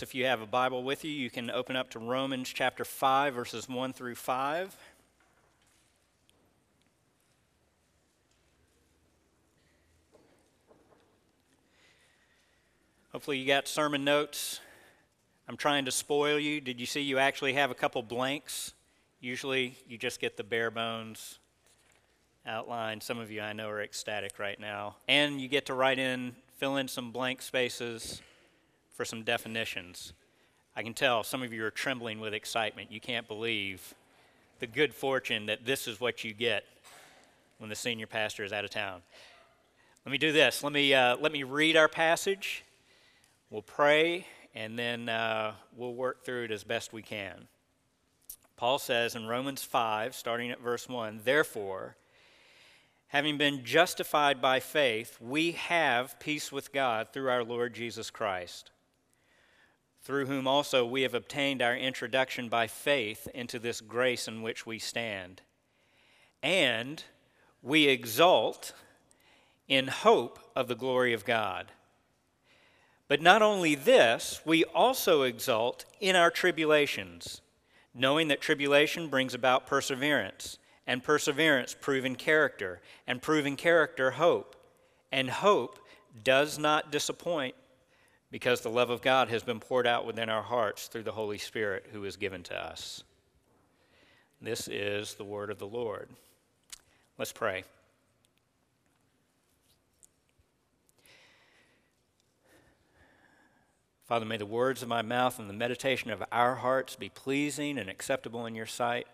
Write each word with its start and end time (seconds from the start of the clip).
If 0.00 0.14
you 0.14 0.26
have 0.26 0.40
a 0.40 0.46
Bible 0.46 0.84
with 0.84 1.04
you, 1.04 1.10
you 1.10 1.28
can 1.28 1.50
open 1.50 1.74
up 1.74 1.90
to 1.90 1.98
Romans 1.98 2.48
chapter 2.54 2.84
5, 2.84 3.34
verses 3.34 3.68
1 3.68 3.92
through 3.92 4.14
5. 4.14 4.76
Hopefully, 13.10 13.38
you 13.38 13.46
got 13.48 13.66
sermon 13.66 14.04
notes. 14.04 14.60
I'm 15.48 15.56
trying 15.56 15.84
to 15.86 15.90
spoil 15.90 16.38
you. 16.38 16.60
Did 16.60 16.78
you 16.78 16.86
see 16.86 17.00
you 17.00 17.18
actually 17.18 17.54
have 17.54 17.72
a 17.72 17.74
couple 17.74 18.00
blanks? 18.04 18.74
Usually, 19.20 19.76
you 19.88 19.98
just 19.98 20.20
get 20.20 20.36
the 20.36 20.44
bare 20.44 20.70
bones 20.70 21.40
outline. 22.46 23.00
Some 23.00 23.18
of 23.18 23.32
you 23.32 23.40
I 23.40 23.52
know 23.52 23.68
are 23.68 23.82
ecstatic 23.82 24.38
right 24.38 24.60
now. 24.60 24.94
And 25.08 25.40
you 25.40 25.48
get 25.48 25.66
to 25.66 25.74
write 25.74 25.98
in, 25.98 26.36
fill 26.56 26.76
in 26.76 26.86
some 26.86 27.10
blank 27.10 27.42
spaces 27.42 28.22
for 28.98 29.04
some 29.04 29.22
definitions. 29.22 30.12
I 30.74 30.82
can 30.82 30.92
tell 30.92 31.22
some 31.22 31.44
of 31.44 31.52
you 31.52 31.64
are 31.64 31.70
trembling 31.70 32.18
with 32.18 32.34
excitement. 32.34 32.90
You 32.90 33.00
can't 33.00 33.28
believe 33.28 33.94
the 34.58 34.66
good 34.66 34.92
fortune 34.92 35.46
that 35.46 35.64
this 35.64 35.86
is 35.86 36.00
what 36.00 36.24
you 36.24 36.34
get 36.34 36.64
when 37.58 37.70
the 37.70 37.76
senior 37.76 38.08
pastor 38.08 38.42
is 38.42 38.52
out 38.52 38.64
of 38.64 38.70
town. 38.70 39.02
Let 40.04 40.10
me 40.10 40.18
do 40.18 40.32
this. 40.32 40.64
Let 40.64 40.72
me, 40.72 40.92
uh, 40.94 41.16
let 41.20 41.30
me 41.30 41.44
read 41.44 41.76
our 41.76 41.86
passage. 41.86 42.64
We'll 43.50 43.62
pray, 43.62 44.26
and 44.52 44.76
then 44.76 45.08
uh, 45.08 45.52
we'll 45.76 45.94
work 45.94 46.24
through 46.24 46.46
it 46.46 46.50
as 46.50 46.64
best 46.64 46.92
we 46.92 47.02
can. 47.02 47.46
Paul 48.56 48.80
says 48.80 49.14
in 49.14 49.28
Romans 49.28 49.62
5, 49.62 50.12
starting 50.16 50.50
at 50.50 50.60
verse 50.60 50.88
1 50.88 51.20
Therefore, 51.22 51.94
having 53.06 53.38
been 53.38 53.64
justified 53.64 54.42
by 54.42 54.58
faith, 54.58 55.18
we 55.20 55.52
have 55.52 56.18
peace 56.18 56.50
with 56.50 56.72
God 56.72 57.12
through 57.12 57.28
our 57.28 57.44
Lord 57.44 57.74
Jesus 57.74 58.10
Christ 58.10 58.72
through 60.08 60.24
whom 60.24 60.46
also 60.46 60.86
we 60.86 61.02
have 61.02 61.12
obtained 61.12 61.60
our 61.60 61.76
introduction 61.76 62.48
by 62.48 62.66
faith 62.66 63.28
into 63.34 63.58
this 63.58 63.82
grace 63.82 64.26
in 64.26 64.40
which 64.40 64.64
we 64.64 64.78
stand. 64.78 65.42
And 66.42 67.04
we 67.60 67.88
exult 67.88 68.72
in 69.68 69.88
hope 69.88 70.38
of 70.56 70.66
the 70.66 70.74
glory 70.74 71.12
of 71.12 71.26
God. 71.26 71.72
But 73.06 73.20
not 73.20 73.42
only 73.42 73.74
this, 73.74 74.40
we 74.46 74.64
also 74.64 75.24
exult 75.24 75.84
in 76.00 76.16
our 76.16 76.30
tribulations, 76.30 77.42
knowing 77.92 78.28
that 78.28 78.40
tribulation 78.40 79.08
brings 79.08 79.34
about 79.34 79.66
perseverance, 79.66 80.56
and 80.86 81.04
perseverance, 81.04 81.76
proven 81.78 82.14
character, 82.14 82.80
and 83.06 83.20
proven 83.20 83.56
character, 83.56 84.12
hope. 84.12 84.56
And 85.12 85.28
hope 85.28 85.78
does 86.24 86.58
not 86.58 86.90
disappoint 86.90 87.54
because 88.30 88.60
the 88.60 88.70
love 88.70 88.90
of 88.90 89.02
God 89.02 89.28
has 89.28 89.42
been 89.42 89.60
poured 89.60 89.86
out 89.86 90.06
within 90.06 90.28
our 90.28 90.42
hearts 90.42 90.86
through 90.86 91.04
the 91.04 91.12
Holy 91.12 91.38
Spirit 91.38 91.86
who 91.92 92.04
is 92.04 92.16
given 92.16 92.42
to 92.44 92.54
us. 92.54 93.02
This 94.40 94.68
is 94.68 95.14
the 95.14 95.24
word 95.24 95.50
of 95.50 95.58
the 95.58 95.66
Lord. 95.66 96.10
Let's 97.16 97.32
pray. 97.32 97.64
Father, 104.06 104.24
may 104.24 104.36
the 104.36 104.46
words 104.46 104.82
of 104.82 104.88
my 104.88 105.02
mouth 105.02 105.38
and 105.38 105.50
the 105.50 105.54
meditation 105.54 106.10
of 106.10 106.22
our 106.32 106.54
hearts 106.54 106.96
be 106.96 107.08
pleasing 107.10 107.78
and 107.78 107.90
acceptable 107.90 108.46
in 108.46 108.54
your 108.54 108.64
sight. 108.64 109.06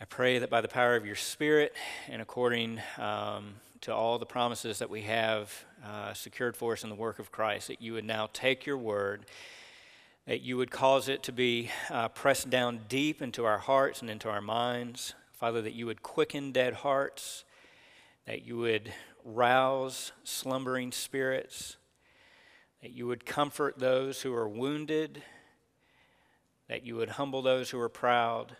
I 0.00 0.06
pray 0.06 0.38
that 0.38 0.48
by 0.48 0.62
the 0.62 0.68
power 0.68 0.96
of 0.96 1.04
your 1.04 1.16
Spirit 1.16 1.74
and 2.08 2.22
according 2.22 2.80
um, 2.96 3.56
to 3.82 3.94
all 3.94 4.18
the 4.18 4.26
promises 4.26 4.78
that 4.78 4.90
we 4.90 5.02
have 5.02 5.64
uh, 5.84 6.12
secured 6.12 6.56
for 6.56 6.74
us 6.74 6.82
in 6.82 6.90
the 6.90 6.94
work 6.94 7.18
of 7.18 7.32
Christ, 7.32 7.68
that 7.68 7.80
you 7.80 7.94
would 7.94 8.04
now 8.04 8.28
take 8.32 8.66
your 8.66 8.76
word, 8.76 9.24
that 10.26 10.42
you 10.42 10.56
would 10.58 10.70
cause 10.70 11.08
it 11.08 11.22
to 11.24 11.32
be 11.32 11.70
uh, 11.88 12.08
pressed 12.08 12.50
down 12.50 12.80
deep 12.88 13.22
into 13.22 13.44
our 13.44 13.58
hearts 13.58 14.02
and 14.02 14.10
into 14.10 14.28
our 14.28 14.42
minds. 14.42 15.14
Father, 15.32 15.62
that 15.62 15.72
you 15.72 15.86
would 15.86 16.02
quicken 16.02 16.52
dead 16.52 16.74
hearts, 16.74 17.44
that 18.26 18.46
you 18.46 18.58
would 18.58 18.92
rouse 19.24 20.12
slumbering 20.24 20.92
spirits, 20.92 21.78
that 22.82 22.92
you 22.92 23.06
would 23.06 23.24
comfort 23.24 23.78
those 23.78 24.20
who 24.20 24.34
are 24.34 24.48
wounded, 24.48 25.22
that 26.68 26.84
you 26.84 26.96
would 26.96 27.10
humble 27.10 27.40
those 27.40 27.70
who 27.70 27.80
are 27.80 27.88
proud 27.88 28.56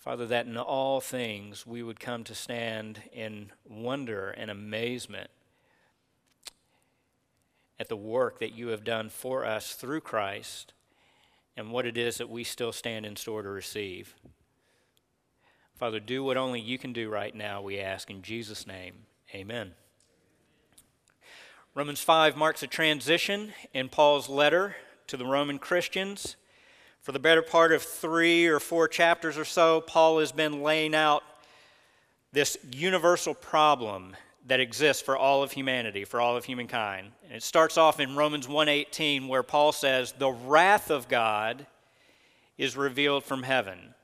Father, 0.00 0.26
that 0.26 0.46
in 0.46 0.56
all 0.56 1.02
things 1.02 1.66
we 1.66 1.82
would 1.82 2.00
come 2.00 2.24
to 2.24 2.34
stand 2.34 3.02
in 3.12 3.52
wonder 3.68 4.30
and 4.30 4.50
amazement 4.50 5.28
at 7.78 7.90
the 7.90 7.96
work 7.96 8.38
that 8.38 8.54
you 8.54 8.68
have 8.68 8.82
done 8.82 9.10
for 9.10 9.44
us 9.44 9.74
through 9.74 10.00
Christ 10.00 10.72
and 11.54 11.70
what 11.70 11.84
it 11.84 11.98
is 11.98 12.16
that 12.16 12.30
we 12.30 12.44
still 12.44 12.72
stand 12.72 13.04
in 13.04 13.14
store 13.14 13.42
to 13.42 13.50
receive. 13.50 14.14
Father, 15.74 16.00
do 16.00 16.24
what 16.24 16.38
only 16.38 16.60
you 16.60 16.78
can 16.78 16.94
do 16.94 17.10
right 17.10 17.34
now, 17.34 17.60
we 17.60 17.78
ask 17.78 18.08
in 18.08 18.22
Jesus' 18.22 18.66
name. 18.66 18.94
Amen. 19.34 19.72
Romans 21.74 22.00
5 22.00 22.38
marks 22.38 22.62
a 22.62 22.66
transition 22.66 23.52
in 23.74 23.90
Paul's 23.90 24.30
letter 24.30 24.76
to 25.08 25.18
the 25.18 25.26
Roman 25.26 25.58
Christians. 25.58 26.36
For 27.00 27.12
the 27.12 27.18
better 27.18 27.42
part 27.42 27.72
of 27.72 27.82
three 27.82 28.46
or 28.46 28.60
four 28.60 28.86
chapters 28.86 29.38
or 29.38 29.44
so, 29.44 29.80
Paul 29.80 30.18
has 30.18 30.32
been 30.32 30.62
laying 30.62 30.94
out 30.94 31.22
this 32.32 32.58
universal 32.70 33.34
problem 33.34 34.14
that 34.46 34.60
exists 34.60 35.02
for 35.02 35.16
all 35.16 35.42
of 35.42 35.52
humanity, 35.52 36.04
for 36.04 36.20
all 36.20 36.36
of 36.36 36.44
humankind. 36.44 37.12
And 37.24 37.34
it 37.34 37.42
starts 37.42 37.78
off 37.78 38.00
in 38.00 38.16
Romans 38.16 38.46
1:18 38.46 39.28
where 39.28 39.42
Paul 39.42 39.72
says, 39.72 40.12
"The 40.12 40.30
wrath 40.30 40.90
of 40.90 41.08
God 41.08 41.66
is 42.58 42.76
revealed 42.76 43.24
from 43.24 43.44
heaven." 43.44 43.94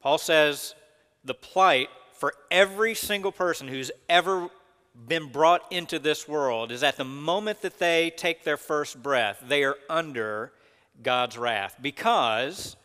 Paul 0.00 0.18
says 0.18 0.74
the 1.22 1.34
plight 1.34 1.90
for 2.12 2.34
every 2.50 2.94
single 2.94 3.32
person 3.32 3.68
who's 3.68 3.90
ever 4.08 4.50
been 4.94 5.26
brought 5.26 5.70
into 5.70 5.98
this 5.98 6.26
world 6.26 6.72
is 6.72 6.82
at 6.82 6.96
the 6.96 7.04
moment 7.04 7.60
that 7.60 7.78
they 7.78 8.10
take 8.10 8.44
their 8.44 8.56
first 8.56 9.02
breath, 9.02 9.38
they 9.42 9.64
are 9.64 9.78
under 9.88 10.52
God's 11.02 11.38
wrath 11.38 11.76
because 11.80 12.76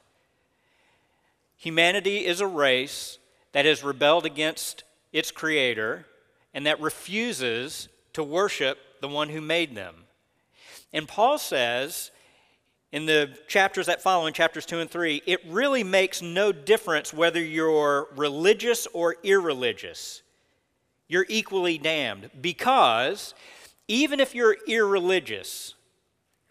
humanity 1.57 2.25
is 2.25 2.41
a 2.41 2.47
race 2.47 3.19
that 3.51 3.65
has 3.65 3.83
rebelled 3.83 4.25
against 4.25 4.83
its 5.11 5.31
creator 5.31 6.05
and 6.53 6.65
that 6.65 6.81
refuses 6.81 7.89
to 8.13 8.23
worship 8.23 8.77
the 9.01 9.07
one 9.07 9.29
who 9.29 9.41
made 9.41 9.75
them. 9.75 9.95
And 10.93 11.07
Paul 11.07 11.37
says 11.37 12.11
in 12.91 13.05
the 13.05 13.37
chapters 13.47 13.87
that 13.87 14.01
follow, 14.01 14.25
in 14.25 14.33
chapters 14.33 14.65
2 14.65 14.79
and 14.79 14.89
3, 14.89 15.21
it 15.25 15.41
really 15.47 15.83
makes 15.83 16.21
no 16.21 16.53
difference 16.53 17.13
whether 17.13 17.41
you're 17.41 18.07
religious 18.15 18.87
or 18.93 19.17
irreligious. 19.21 20.21
You're 21.07 21.25
equally 21.27 21.77
damned 21.77 22.29
because 22.39 23.33
even 23.87 24.19
if 24.19 24.33
you're 24.33 24.55
irreligious, 24.67 25.75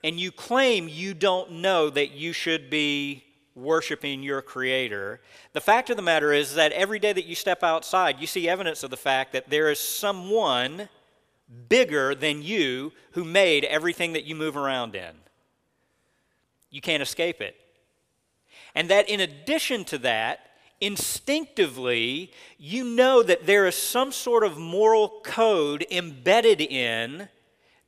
and 0.05 0.21
you 0.21 0.31
claim 0.31 0.87
you 0.87 1.15
don't 1.15 1.51
know 1.51 1.89
that 1.89 2.13
you 2.13 2.35
should 2.35 2.69
be 2.69 3.25
worshiping 3.55 4.23
your 4.23 4.43
Creator, 4.43 5.23
the 5.55 5.63
fact 5.63 5.89
of 5.89 5.97
the 5.97 6.03
matter 6.03 6.31
is 6.31 6.55
that 6.57 6.73
every 6.73 6.99
day 6.99 7.15
that 7.15 7.25
you 7.25 7.35
step 7.35 7.63
outside, 7.63 8.21
you 8.21 8.27
see 8.27 8.47
evidence 8.47 8.83
of 8.83 8.91
the 8.91 8.99
fact 8.99 9.33
that 9.33 9.49
there 9.49 9.71
is 9.71 9.81
someone 9.81 10.91
bigger 11.71 12.15
than 12.15 12.43
you 12.43 12.93
who 13.13 13.25
made 13.25 13.65
everything 13.65 14.13
that 14.13 14.25
you 14.25 14.35
move 14.35 14.59
around 14.59 14.95
in. 14.95 15.15
You 16.71 16.83
can't 16.83 17.03
escape 17.03 17.41
it. 17.41 17.57
And 18.75 18.91
that 18.91 19.09
in 19.09 19.21
addition 19.21 19.85
to 19.87 19.99
that, 19.99 20.41
instinctively, 20.83 22.31
you 22.59 22.85
know 22.85 23.23
that 23.23 23.47
there 23.47 23.67
is 23.67 23.75
some 23.75 24.13
sort 24.13 24.45
of 24.45 24.59
moral 24.59 25.21
code 25.25 25.87
embedded 25.91 26.61
in 26.61 27.31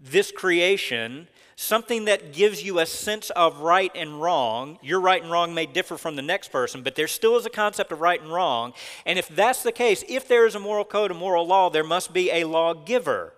this 0.00 0.32
creation 0.32 1.28
something 1.56 2.04
that 2.04 2.34
gives 2.34 2.62
you 2.62 2.78
a 2.78 2.86
sense 2.86 3.30
of 3.30 3.60
right 3.60 3.90
and 3.94 4.20
wrong. 4.20 4.78
Your 4.82 5.00
right 5.00 5.22
and 5.22 5.32
wrong 5.32 5.54
may 5.54 5.64
differ 5.64 5.96
from 5.96 6.14
the 6.14 6.22
next 6.22 6.52
person, 6.52 6.82
but 6.82 6.94
there 6.94 7.08
still 7.08 7.36
is 7.36 7.46
a 7.46 7.50
concept 7.50 7.90
of 7.92 8.00
right 8.00 8.20
and 8.20 8.30
wrong. 8.30 8.74
And 9.06 9.18
if 9.18 9.28
that's 9.28 9.62
the 9.62 9.72
case, 9.72 10.04
if 10.08 10.28
there 10.28 10.46
is 10.46 10.54
a 10.54 10.60
moral 10.60 10.84
code, 10.84 11.10
a 11.10 11.14
moral 11.14 11.46
law, 11.46 11.70
there 11.70 11.82
must 11.82 12.12
be 12.12 12.30
a 12.30 12.44
lawgiver. 12.44 13.32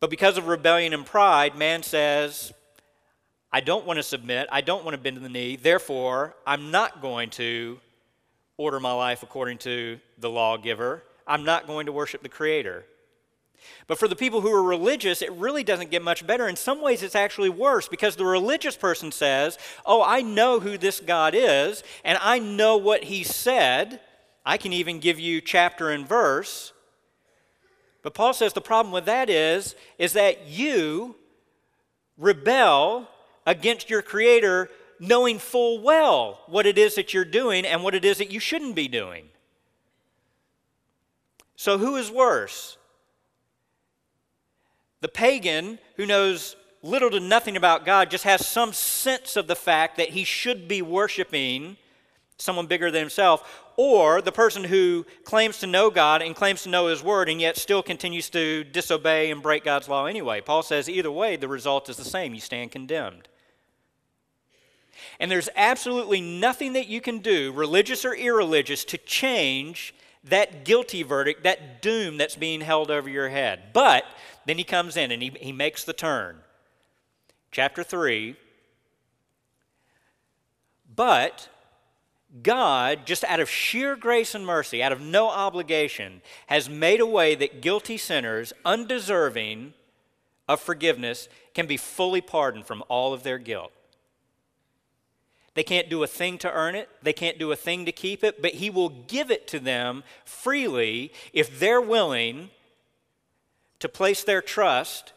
But 0.00 0.10
because 0.10 0.36
of 0.36 0.48
rebellion 0.48 0.92
and 0.92 1.06
pride, 1.06 1.56
man 1.56 1.84
says, 1.84 2.52
I 3.52 3.60
don't 3.60 3.86
want 3.86 3.98
to 3.98 4.02
submit, 4.02 4.48
I 4.50 4.60
don't 4.60 4.84
want 4.84 4.94
to 4.94 5.00
bend 5.00 5.16
to 5.16 5.22
the 5.22 5.28
knee, 5.28 5.54
therefore, 5.54 6.34
I'm 6.44 6.72
not 6.72 7.00
going 7.00 7.30
to 7.30 7.78
order 8.56 8.80
my 8.80 8.92
life 8.92 9.22
according 9.22 9.58
to 9.58 10.00
the 10.18 10.30
lawgiver. 10.30 11.04
I'm 11.26 11.44
not 11.44 11.68
going 11.68 11.86
to 11.86 11.92
worship 11.92 12.22
the 12.22 12.28
Creator. 12.28 12.84
But 13.86 13.98
for 13.98 14.08
the 14.08 14.16
people 14.16 14.40
who 14.40 14.52
are 14.52 14.62
religious, 14.62 15.22
it 15.22 15.32
really 15.32 15.64
doesn't 15.64 15.90
get 15.90 16.02
much 16.02 16.26
better. 16.26 16.48
In 16.48 16.56
some 16.56 16.80
ways, 16.80 17.02
it's 17.02 17.14
actually 17.14 17.48
worse 17.48 17.88
because 17.88 18.16
the 18.16 18.24
religious 18.24 18.76
person 18.76 19.12
says, 19.12 19.58
Oh, 19.84 20.02
I 20.02 20.22
know 20.22 20.60
who 20.60 20.78
this 20.78 21.00
God 21.00 21.34
is, 21.36 21.82
and 22.04 22.18
I 22.20 22.38
know 22.38 22.76
what 22.76 23.04
he 23.04 23.24
said. 23.24 24.00
I 24.44 24.56
can 24.56 24.72
even 24.72 24.98
give 24.98 25.20
you 25.20 25.40
chapter 25.40 25.90
and 25.90 26.06
verse. 26.06 26.72
But 28.02 28.14
Paul 28.14 28.34
says 28.34 28.52
the 28.52 28.60
problem 28.60 28.92
with 28.92 29.04
that 29.04 29.30
is, 29.30 29.76
is 29.98 30.14
that 30.14 30.46
you 30.48 31.16
rebel 32.18 33.08
against 33.46 33.88
your 33.88 34.02
Creator 34.02 34.68
knowing 34.98 35.38
full 35.38 35.82
well 35.82 36.40
what 36.46 36.66
it 36.66 36.78
is 36.78 36.94
that 36.94 37.12
you're 37.14 37.24
doing 37.24 37.64
and 37.64 37.82
what 37.82 37.94
it 37.94 38.04
is 38.04 38.18
that 38.18 38.32
you 38.32 38.40
shouldn't 38.40 38.74
be 38.74 38.88
doing. 38.88 39.28
So, 41.56 41.78
who 41.78 41.96
is 41.96 42.10
worse? 42.10 42.76
The 45.02 45.08
pagan 45.08 45.78
who 45.96 46.06
knows 46.06 46.56
little 46.82 47.10
to 47.10 47.20
nothing 47.20 47.56
about 47.56 47.84
God 47.84 48.10
just 48.10 48.24
has 48.24 48.46
some 48.46 48.72
sense 48.72 49.36
of 49.36 49.46
the 49.46 49.54
fact 49.54 49.98
that 49.98 50.10
he 50.10 50.24
should 50.24 50.66
be 50.66 50.80
worshiping 50.80 51.76
someone 52.38 52.66
bigger 52.66 52.90
than 52.90 53.00
himself, 53.00 53.62
or 53.76 54.20
the 54.20 54.32
person 54.32 54.64
who 54.64 55.06
claims 55.24 55.58
to 55.58 55.66
know 55.66 55.90
God 55.90 56.22
and 56.22 56.34
claims 56.34 56.62
to 56.64 56.68
know 56.68 56.88
His 56.88 57.02
Word 57.02 57.28
and 57.28 57.40
yet 57.40 57.56
still 57.56 57.82
continues 57.82 58.28
to 58.30 58.64
disobey 58.64 59.30
and 59.30 59.42
break 59.42 59.64
God's 59.64 59.88
law 59.88 60.06
anyway. 60.06 60.40
Paul 60.40 60.62
says 60.62 60.88
either 60.88 61.10
way, 61.10 61.36
the 61.36 61.48
result 61.48 61.88
is 61.88 61.96
the 61.96 62.04
same. 62.04 62.34
You 62.34 62.40
stand 62.40 62.72
condemned. 62.72 63.28
And 65.18 65.30
there's 65.30 65.48
absolutely 65.56 66.20
nothing 66.20 66.74
that 66.74 66.86
you 66.86 67.00
can 67.00 67.18
do, 67.18 67.52
religious 67.52 68.04
or 68.04 68.14
irreligious, 68.14 68.84
to 68.86 68.98
change 68.98 69.94
that 70.24 70.64
guilty 70.64 71.02
verdict, 71.02 71.42
that 71.42 71.82
doom 71.82 72.16
that's 72.16 72.36
being 72.36 72.60
held 72.60 72.90
over 72.90 73.08
your 73.08 73.28
head. 73.28 73.72
But 73.72 74.04
then 74.46 74.58
he 74.58 74.64
comes 74.64 74.96
in 74.96 75.10
and 75.10 75.22
he, 75.22 75.32
he 75.40 75.52
makes 75.52 75.84
the 75.84 75.92
turn. 75.92 76.38
Chapter 77.50 77.82
3. 77.82 78.36
But 80.94 81.48
God, 82.42 83.00
just 83.04 83.24
out 83.24 83.40
of 83.40 83.50
sheer 83.50 83.96
grace 83.96 84.34
and 84.34 84.46
mercy, 84.46 84.82
out 84.82 84.92
of 84.92 85.00
no 85.00 85.28
obligation, 85.28 86.22
has 86.46 86.68
made 86.68 87.00
a 87.00 87.06
way 87.06 87.34
that 87.34 87.60
guilty 87.60 87.98
sinners, 87.98 88.52
undeserving 88.64 89.74
of 90.48 90.60
forgiveness, 90.60 91.28
can 91.54 91.66
be 91.66 91.76
fully 91.76 92.20
pardoned 92.20 92.66
from 92.66 92.82
all 92.88 93.12
of 93.12 93.22
their 93.22 93.38
guilt. 93.38 93.72
They 95.54 95.62
can't 95.62 95.90
do 95.90 96.02
a 96.02 96.06
thing 96.06 96.38
to 96.38 96.52
earn 96.52 96.74
it, 96.74 96.88
they 97.02 97.12
can't 97.12 97.38
do 97.38 97.52
a 97.52 97.56
thing 97.56 97.84
to 97.84 97.92
keep 97.92 98.24
it, 98.24 98.40
but 98.40 98.54
He 98.54 98.70
will 98.70 98.88
give 98.88 99.30
it 99.30 99.46
to 99.48 99.58
them 99.58 100.02
freely 100.24 101.12
if 101.32 101.58
they're 101.58 101.80
willing 101.80 102.50
to 103.78 103.88
place 103.88 104.24
their 104.24 104.40
trust 104.40 105.12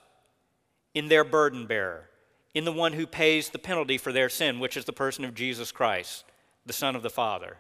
in 0.94 1.08
their 1.08 1.24
burden 1.24 1.68
bearer, 1.68 2.10
in 2.54 2.66
the 2.66 2.72
one 2.72 2.94
who 2.94 3.06
pays 3.06 3.50
the 3.50 3.60
penalty 3.60 3.98
for 3.98 4.12
their 4.12 4.30
sin, 4.30 4.60
which 4.60 4.76
is 4.76 4.86
the 4.86 4.94
person 4.94 5.24
of 5.24 5.36
Jesus 5.36 5.72
Christ 5.72 6.26
the 6.66 6.74
Son 6.74 6.96
of 6.96 7.04
the 7.04 7.10
Father. 7.10 7.58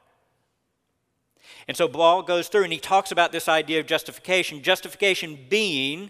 And 1.68 1.78
so 1.78 1.88
Paul 1.88 2.24
goes 2.24 2.48
through 2.48 2.64
and 2.64 2.74
he 2.74 2.80
talks 2.80 3.12
about 3.12 3.32
this 3.32 3.48
idea 3.48 3.80
of 3.80 3.86
justification. 3.86 4.64
Justification 4.64 5.38
being 5.48 6.10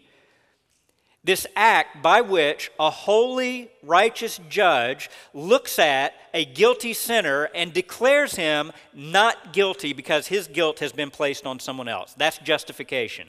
this 1.25 1.47
act 1.55 2.01
by 2.01 2.21
which 2.21 2.71
a 2.79 2.89
holy, 2.89 3.71
righteous 3.83 4.39
judge 4.47 5.09
looks 5.33 5.79
at 5.79 6.13
a 6.33 6.45
guilty 6.45 6.93
sinner 6.93 7.49
and 7.55 7.73
declares 7.73 8.35
him 8.35 8.71
not 8.93 9.51
guilty 9.51 9.91
because 9.91 10.27
his 10.27 10.47
guilt 10.47 10.79
has 10.79 10.93
been 10.93 11.09
placed 11.09 11.45
on 11.45 11.59
someone 11.59 11.87
else. 11.87 12.13
That's 12.15 12.37
justification. 12.37 13.27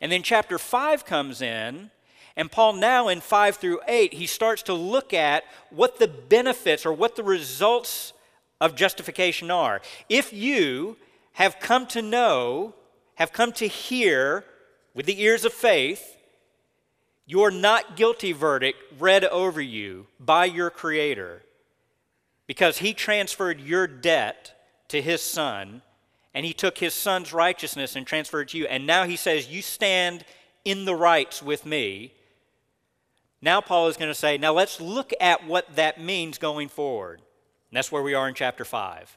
And 0.00 0.12
then 0.12 0.22
chapter 0.22 0.58
5 0.58 1.04
comes 1.06 1.40
in 1.40 1.90
and 2.36 2.52
Paul, 2.52 2.74
now 2.74 3.08
in 3.08 3.22
5 3.22 3.56
through 3.56 3.80
8, 3.88 4.12
he 4.12 4.26
starts 4.26 4.62
to 4.64 4.74
look 4.74 5.14
at 5.14 5.44
what 5.70 5.98
the 5.98 6.06
benefits 6.06 6.84
or 6.84 6.92
what 6.92 7.16
the 7.16 7.24
results 7.24 8.12
of 8.60 8.76
justification 8.76 9.50
are. 9.50 9.80
If 10.10 10.34
you 10.34 10.98
have 11.32 11.58
come 11.60 11.86
to 11.88 12.02
know, 12.02 12.74
have 13.14 13.32
come 13.32 13.52
to 13.52 13.66
hear 13.66 14.44
with 14.96 15.06
the 15.06 15.22
ears 15.22 15.44
of 15.44 15.52
faith, 15.52 16.16
your 17.24 17.52
not 17.52 17.96
guilty 17.96 18.32
verdict 18.32 18.82
read 18.98 19.24
over 19.24 19.60
you 19.60 20.08
by 20.18 20.44
your 20.44 20.70
Creator 20.70 21.42
because 22.48 22.78
He 22.78 22.92
transferred 22.92 23.60
your 23.60 23.86
debt 23.86 24.52
to 24.88 25.00
His 25.00 25.22
Son 25.22 25.82
and 26.34 26.44
He 26.44 26.52
took 26.52 26.78
His 26.78 26.94
Son's 26.94 27.32
righteousness 27.32 27.94
and 27.94 28.04
transferred 28.04 28.42
it 28.42 28.48
to 28.48 28.58
you. 28.58 28.66
And 28.66 28.88
now 28.88 29.04
He 29.04 29.16
says, 29.16 29.48
You 29.48 29.62
stand 29.62 30.24
in 30.64 30.84
the 30.84 30.96
rights 30.96 31.40
with 31.40 31.64
me 31.64 32.12
now, 33.46 33.60
Paul 33.60 33.88
is 33.88 33.96
going 33.96 34.10
to 34.10 34.14
say, 34.14 34.38
now 34.38 34.52
let's 34.52 34.80
look 34.80 35.12
at 35.20 35.46
what 35.46 35.76
that 35.76 36.00
means 36.00 36.38
going 36.38 36.68
forward. 36.68 37.20
And 37.70 37.76
that's 37.76 37.92
where 37.92 38.02
we 38.02 38.14
are 38.14 38.28
in 38.28 38.34
chapter 38.34 38.64
5. 38.64 39.16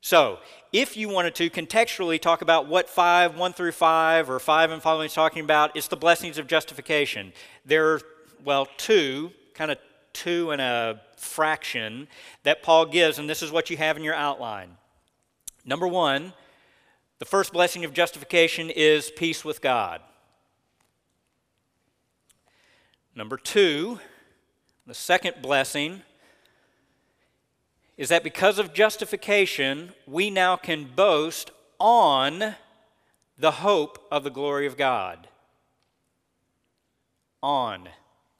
So, 0.00 0.38
if 0.72 0.96
you 0.96 1.08
wanted 1.08 1.34
to 1.36 1.50
contextually 1.50 2.20
talk 2.20 2.42
about 2.42 2.68
what 2.68 2.88
5, 2.88 3.36
1 3.36 3.52
through 3.52 3.72
5, 3.72 4.30
or 4.30 4.38
5 4.38 4.70
and 4.70 4.82
following 4.82 5.06
is 5.06 5.14
talking 5.14 5.42
about, 5.42 5.76
it's 5.76 5.88
the 5.88 5.96
blessings 5.96 6.38
of 6.38 6.46
justification. 6.46 7.32
There 7.64 7.94
are, 7.94 8.00
well, 8.44 8.68
two, 8.76 9.32
kind 9.54 9.70
of 9.70 9.78
two 10.12 10.50
and 10.50 10.60
a 10.60 11.00
fraction 11.16 12.08
that 12.42 12.62
Paul 12.62 12.86
gives, 12.86 13.18
and 13.18 13.28
this 13.28 13.42
is 13.42 13.50
what 13.50 13.70
you 13.70 13.76
have 13.76 13.96
in 13.96 14.04
your 14.04 14.14
outline. 14.14 14.76
Number 15.64 15.88
one, 15.88 16.32
the 17.18 17.24
first 17.24 17.52
blessing 17.52 17.84
of 17.84 17.92
justification 17.92 18.70
is 18.70 19.10
peace 19.10 19.44
with 19.44 19.60
God. 19.60 20.00
Number 23.14 23.38
two, 23.38 23.98
the 24.86 24.94
second 24.94 25.36
blessing 25.40 26.02
is 27.96 28.08
that 28.08 28.24
because 28.24 28.58
of 28.58 28.74
justification, 28.74 29.92
we 30.06 30.30
now 30.30 30.56
can 30.56 30.84
boast 30.84 31.50
on 31.78 32.54
the 33.38 33.50
hope 33.50 34.06
of 34.10 34.24
the 34.24 34.30
glory 34.30 34.66
of 34.66 34.76
God. 34.76 35.28
On. 37.42 37.88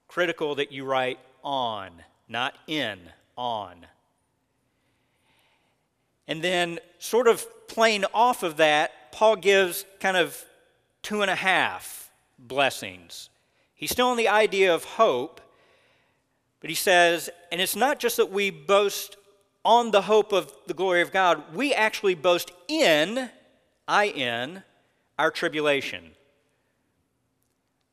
Critical 0.09 0.55
that 0.55 0.73
you 0.73 0.85
write 0.85 1.19
on, 1.43 1.91
not 2.29 2.55
in, 2.67 2.99
on. 3.37 3.87
And 6.29 6.43
then, 6.43 6.79
sort 6.99 7.29
of 7.29 7.47
playing 7.69 8.05
off 8.15 8.43
of 8.43 8.57
that, 8.57 9.13
Paul 9.13 9.37
gives 9.37 9.85
kind 10.01 10.17
of 10.17 10.43
two 11.03 11.23
and 11.23 11.31
a 11.31 11.37
half 11.37 12.11
blessings 12.39 13.31
He's 13.77 13.91
still 13.91 14.09
on 14.09 14.17
the 14.17 14.29
idea 14.29 14.75
of 14.75 14.85
hope, 14.85 15.41
but 16.61 16.71
he 16.71 16.75
says, 16.75 17.29
and 17.53 17.61
it's 17.61 17.77
not 17.77 18.01
just 18.01 18.17
that 18.17 18.33
we 18.33 18.49
boast 18.51 19.19
on 19.67 19.91
the 19.91 20.03
hope 20.03 20.33
of 20.33 20.53
the 20.67 20.75
glory 20.75 21.03
of 21.03 21.13
God, 21.13 21.43
we 21.53 21.75
actually 21.75 22.15
boast 22.15 22.53
in, 22.69 23.29
I 23.89 24.07
in, 24.07 24.63
our 25.19 25.31
tribulation. 25.31 26.13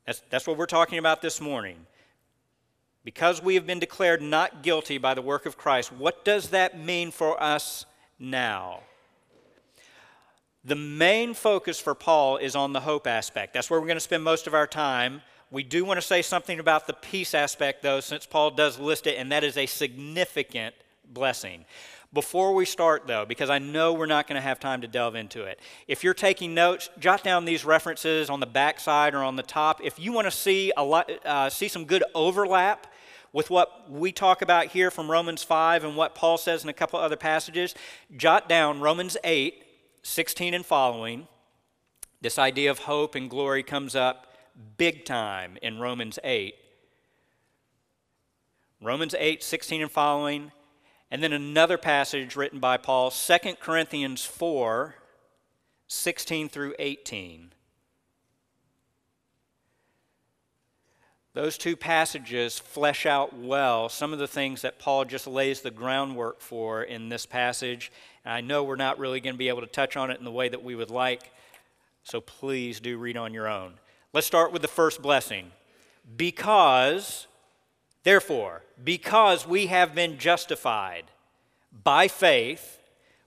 That's, 0.06 0.22
that's 0.30 0.46
what 0.46 0.58
we're 0.58 0.68
talking 0.68 1.00
about 1.00 1.22
this 1.22 1.42
morning. 1.42 1.78
Because 3.04 3.42
we 3.42 3.56
have 3.56 3.66
been 3.66 3.80
declared 3.80 4.22
not 4.22 4.62
guilty 4.62 4.98
by 4.98 5.16
the 5.16 5.22
work 5.22 5.46
of 5.46 5.58
Christ, 5.58 5.92
what 5.92 6.24
does 6.24 6.50
that 6.50 6.80
mean 6.80 7.12
for 7.12 7.42
us 7.42 7.86
now? 8.20 8.82
The 10.64 10.76
main 10.76 11.34
focus 11.34 11.80
for 11.80 11.96
Paul 11.96 12.38
is 12.38 12.56
on 12.56 12.72
the 12.72 12.82
hope 12.82 13.08
aspect. 13.08 13.54
That's 13.54 13.70
where 13.70 13.82
we're 13.82 13.88
going 13.88 13.98
to 13.98 14.02
spend 14.02 14.24
most 14.24 14.48
of 14.48 14.54
our 14.54 14.68
time 14.68 15.22
we 15.54 15.62
do 15.62 15.86
want 15.86 16.00
to 16.00 16.06
say 16.06 16.24
something 16.24 16.60
about 16.60 16.88
the 16.88 16.94
peace 16.94 17.36
aspect, 17.36 17.84
though, 17.84 18.00
since 18.00 18.26
Paul 18.26 18.50
does 18.50 18.80
list 18.80 19.06
it, 19.06 19.20
and 19.20 19.32
that 19.32 19.44
is 19.44 19.56
a 19.56 19.68
significant 19.68 20.74
blessing. 21.08 21.66
Before 22.14 22.54
we 22.54 22.66
start, 22.66 23.08
though, 23.08 23.26
because 23.26 23.50
I 23.50 23.58
know 23.58 23.94
we're 23.94 24.06
not 24.06 24.28
going 24.28 24.36
to 24.36 24.42
have 24.42 24.60
time 24.60 24.82
to 24.82 24.88
delve 24.88 25.16
into 25.16 25.44
it, 25.44 25.60
if 25.88 26.04
you're 26.04 26.14
taking 26.14 26.54
notes, 26.54 26.90
jot 27.00 27.24
down 27.24 27.46
these 27.46 27.66
references 27.66 28.30
on 28.30 28.40
the 28.40 28.46
back 28.46 28.80
side 28.80 29.16
or 29.16 29.24
on 29.24 29.36
the 29.36 29.44
top. 29.44 29.82
If 29.84 30.00
you 30.00 30.12
want 30.12 30.28
to 30.28 30.32
see 30.32 30.72
a 30.78 30.84
lot, 30.84 31.10
uh, 31.26 31.50
see 31.50 31.68
some 31.68 31.86
good 31.86 32.04
overlap 32.14 32.88
with 33.32 33.50
what 33.50 33.90
we 33.90 34.12
talk 34.12 34.44
about 34.44 34.68
here 34.68 34.92
from 34.92 35.10
Romans 35.10 35.42
5 35.42 35.84
and 35.84 35.98
what 35.98 36.14
Paul 36.14 36.38
says 36.38 36.64
in 36.64 36.70
a 36.70 36.74
couple 36.74 37.00
other 37.00 37.16
passages, 37.16 37.74
jot 38.16 38.48
down 38.48 38.80
Romans 38.80 39.18
8, 39.24 39.64
16 40.04 40.54
and 40.54 40.66
following. 40.66 41.28
This 42.22 42.38
idea 42.38 42.70
of 42.70 42.80
hope 42.80 43.16
and 43.16 43.30
glory 43.30 43.64
comes 43.64 43.96
up 43.96 44.28
big 44.78 45.04
time 45.04 45.58
in 45.64 45.80
Romans 45.80 46.20
8. 46.24 46.54
Romans 48.82 49.16
8, 49.18 49.42
16 49.42 49.82
and 49.82 49.92
following, 49.92 50.52
and 51.14 51.22
then 51.22 51.32
another 51.32 51.78
passage 51.78 52.36
written 52.36 52.60
by 52.60 52.76
Paul, 52.76 53.12
2 53.12 53.38
Corinthians 53.60 54.26
4, 54.26 54.96
16 55.88 56.50
through 56.50 56.74
18. 56.80 57.52
Those 61.36 61.60
two 61.60 61.76
passages 61.76 62.58
flesh 62.58 63.06
out 63.06 63.38
well 63.38 63.90
some 63.90 64.12
of 64.12 64.18
the 64.18 64.28
things 64.28 64.64
that 64.64 64.80
Paul 64.80 65.06
just 65.06 65.28
lays 65.28 65.62
the 65.62 65.70
groundwork 65.70 66.42
for 66.42 66.82
in 66.82 67.10
this 67.10 67.28
passage. 67.28 67.92
And 68.26 68.34
I 68.34 68.42
know 68.42 68.64
we're 68.64 68.76
not 68.76 68.98
really 68.98 69.20
going 69.20 69.36
to 69.36 69.40
be 69.40 69.50
able 69.50 69.62
to 69.62 69.68
touch 69.68 69.96
on 69.96 70.10
it 70.10 70.18
in 70.18 70.26
the 70.26 70.32
way 70.32 70.50
that 70.50 70.64
we 70.64 70.74
would 70.74 70.90
like, 70.90 71.32
so 72.04 72.22
please 72.22 72.80
do 72.80 72.98
read 72.98 73.18
on 73.18 73.36
your 73.36 73.48
own. 73.48 73.74
Let's 74.14 74.26
start 74.26 74.52
with 74.52 74.64
the 74.64 74.68
first 74.68 75.00
blessing. 75.00 75.52
Because, 76.18 77.28
therefore, 78.04 78.64
because 78.84 79.48
we 79.48 79.68
have 79.68 79.96
been 79.96 80.18
justified 80.18 81.06
by 81.84 82.08
faith, 82.08 82.80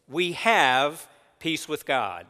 we 0.09 0.33
have 0.33 1.07
peace 1.39 1.69
with 1.69 1.85
God. 1.85 2.27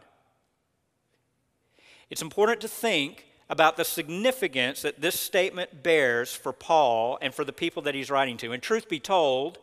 It's 2.11 2.23
important 2.23 2.61
to 2.61 2.69
think 2.69 3.27
about 3.49 3.77
the 3.77 3.85
significance 3.85 4.83
that 4.83 5.01
this 5.01 5.19
statement 5.19 5.83
bears 5.83 6.35
for 6.35 6.53
Paul 6.53 7.19
and 7.21 7.35
for 7.35 7.45
the 7.45 7.53
people 7.53 7.83
that 7.83 7.95
he's 7.95 8.11
writing 8.11 8.37
to. 8.39 8.53
And 8.53 8.63
truth 8.63 8.89
be 8.89 8.99
told, 8.99 9.59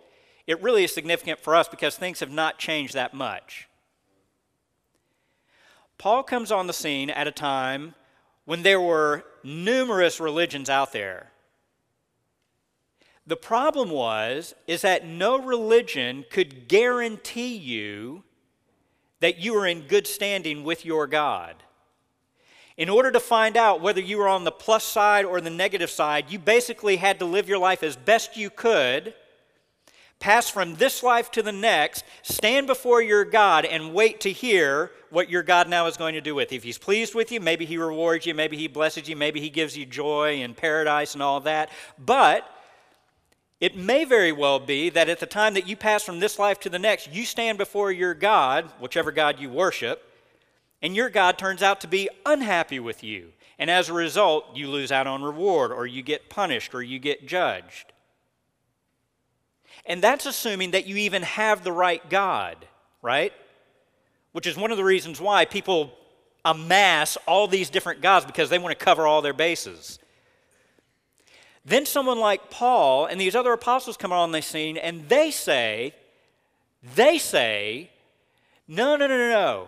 it 0.48 0.62
really 0.62 0.84
is 0.84 0.94
significant 0.94 1.40
for 1.40 1.56
us 1.56 1.68
because 1.68 1.96
things 1.96 2.20
have 2.20 2.32
not 2.32 2.60
changed 2.60 2.94
that 2.94 3.14
much. 3.14 3.68
Paul 5.98 6.24
comes 6.24 6.52
on 6.52 6.68
the 6.68 6.74
scene 6.74 7.10
at 7.10 7.28
a 7.28 7.32
time 7.32 7.96
when 8.46 8.64
there 8.64 8.82
were 8.82 9.24
numerous 9.44 10.20
religions 10.20 10.70
out 10.70 10.92
there. 10.92 11.32
The 13.26 13.38
problem 13.38 13.90
was 13.90 14.54
is 14.68 14.82
that 14.82 15.08
no 15.08 15.42
religion 15.42 16.26
could 16.30 16.68
guarantee 16.68 17.56
you 17.56 18.24
that 19.22 19.38
you 19.38 19.56
are 19.56 19.66
in 19.66 19.88
good 19.88 20.06
standing 20.06 20.64
with 20.64 20.86
your 20.86 21.08
God. 21.08 21.56
In 22.76 22.90
order 22.90 23.12
to 23.12 23.20
find 23.20 23.56
out 23.56 23.82
whether 23.82 24.02
you 24.02 24.18
were 24.18 24.28
on 24.28 24.44
the 24.44 24.52
plus 24.52 24.84
side 24.84 25.26
or 25.26 25.40
the 25.40 25.50
negative 25.50 25.90
side, 25.90 26.30
you 26.30 26.40
basically 26.40 26.98
had 26.98 27.20
to 27.20 27.26
live 27.26 27.48
your 27.48 27.60
life 27.60 27.84
as 27.84 27.96
best 27.96 28.36
you 28.36 28.50
could, 28.50 29.14
pass 30.20 30.50
from 30.50 30.76
this 30.76 31.04
life 31.04 31.30
to 31.32 31.44
the 31.44 31.52
next, 31.52 32.04
stand 32.24 32.66
before 32.68 33.02
your 33.02 33.24
God, 33.24 33.64
and 33.64 33.94
wait 33.94 34.20
to 34.22 34.32
hear 34.32 34.92
what 35.10 35.30
your 35.30 35.44
God 35.44 35.70
now 35.70 35.86
is 35.86 35.98
going 35.98 36.16
to 36.16 36.22
do 36.22 36.34
with 36.34 36.52
you. 36.52 36.58
If 36.58 36.64
He's 36.64 36.78
pleased 36.78 37.14
with 37.14 37.32
you, 37.32 37.40
maybe 37.40 37.66
He 37.66 37.78
rewards 37.78 38.26
you, 38.26 38.34
maybe 38.34 38.58
He 38.58 38.68
blesses 38.68 39.08
you, 39.08 39.16
maybe 39.16 39.40
He 39.40 39.50
gives 39.50 39.78
you 39.78 39.86
joy 39.86 40.42
and 40.42 40.58
paradise 40.58 41.14
and 41.14 41.22
all 41.22 41.40
that. 41.42 41.70
But 41.98 42.50
it 43.64 43.78
may 43.78 44.04
very 44.04 44.34
well 44.34 44.60
be 44.60 44.90
that 44.90 45.08
at 45.08 45.22
the 45.22 45.26
time 45.26 45.54
that 45.54 45.70
you 45.70 45.78
pass 45.78 46.04
from 46.04 46.20
this 46.20 46.38
life 46.38 46.60
to 46.60 46.70
the 46.70 46.78
next, 46.78 47.14
you 47.14 47.24
stand 47.24 47.58
before 47.58 47.94
your 47.94 48.14
God, 48.14 48.70
whichever 48.78 49.10
God 49.10 49.40
you 49.40 49.50
worship 49.50 50.04
and 50.82 50.98
your 50.98 51.10
God 51.10 51.38
turns 51.38 51.64
out 51.64 51.80
to 51.80 51.88
be 51.88 52.10
unhappy 52.26 52.82
with 52.82 53.06
you. 53.06 53.30
And 53.58 53.72
as 53.72 53.88
a 53.88 53.94
result, 53.94 54.58
you 54.58 54.68
lose 54.68 54.92
out 54.92 55.08
on 55.08 55.24
reward, 55.24 55.72
or 55.72 55.88
you 55.88 56.02
get 56.02 56.30
punished, 56.30 56.76
or 56.76 56.84
you 56.84 57.00
get 57.00 57.26
judged. 57.26 57.94
And 59.86 60.02
that's 60.02 60.26
assuming 60.26 60.72
that 60.72 60.86
you 60.86 60.98
even 60.98 61.22
have 61.22 61.64
the 61.64 61.72
right 61.72 62.10
God, 62.10 62.68
right? 63.02 63.32
Which 64.34 64.46
is 64.46 64.58
one 64.58 64.72
of 64.72 64.78
the 64.78 64.84
reasons 64.84 65.22
why 65.22 65.46
people 65.46 65.94
amass 66.44 67.18
all 67.26 67.48
these 67.48 67.70
different 67.70 68.02
gods 68.02 68.26
because 68.26 68.50
they 68.50 68.60
want 68.60 68.78
to 68.78 68.86
cover 68.86 69.08
all 69.08 69.22
their 69.22 69.32
bases. 69.32 70.00
Then 71.66 71.86
someone 71.86 72.20
like 72.20 72.50
Paul 72.50 73.06
and 73.06 73.20
these 73.20 73.36
other 73.36 73.54
apostles 73.54 73.98
come 73.98 74.12
on 74.12 74.32
the 74.32 74.42
scene 74.42 74.78
and 74.78 75.08
they 75.08 75.32
say, 75.32 75.94
they 76.96 77.18
say, 77.18 77.90
no, 78.68 78.96
no, 78.96 79.08
no, 79.08 79.18
no, 79.18 79.30
no. 79.30 79.68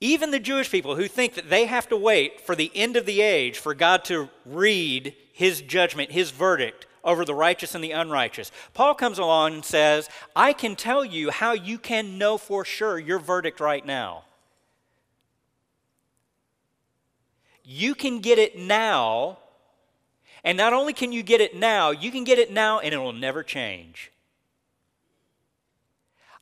Even 0.00 0.30
the 0.30 0.38
Jewish 0.38 0.70
people 0.70 0.96
who 0.96 1.08
think 1.08 1.34
that 1.34 1.50
they 1.50 1.66
have 1.66 1.88
to 1.88 1.96
wait 1.96 2.40
for 2.40 2.54
the 2.54 2.70
end 2.74 2.96
of 2.96 3.06
the 3.06 3.22
age 3.22 3.58
for 3.58 3.74
God 3.74 4.04
to 4.04 4.28
read 4.44 5.14
his 5.32 5.60
judgment, 5.62 6.12
his 6.12 6.30
verdict 6.30 6.86
over 7.02 7.24
the 7.24 7.34
righteous 7.34 7.74
and 7.74 7.82
the 7.82 7.92
unrighteous. 7.92 8.50
Paul 8.74 8.94
comes 8.94 9.18
along 9.18 9.54
and 9.54 9.64
says, 9.64 10.08
I 10.34 10.52
can 10.52 10.76
tell 10.76 11.04
you 11.04 11.30
how 11.30 11.52
you 11.52 11.78
can 11.78 12.18
know 12.18 12.36
for 12.36 12.64
sure 12.64 12.98
your 12.98 13.18
verdict 13.18 13.60
right 13.60 13.84
now. 13.84 14.24
You 17.62 17.94
can 17.94 18.20
get 18.20 18.38
it 18.38 18.58
now, 18.58 19.38
and 20.46 20.56
not 20.56 20.72
only 20.72 20.92
can 20.92 21.10
you 21.10 21.24
get 21.24 21.40
it 21.40 21.56
now, 21.56 21.90
you 21.90 22.12
can 22.12 22.22
get 22.22 22.38
it 22.38 22.52
now 22.52 22.78
and 22.78 22.94
it 22.94 22.98
will 22.98 23.12
never 23.12 23.42
change. 23.42 24.12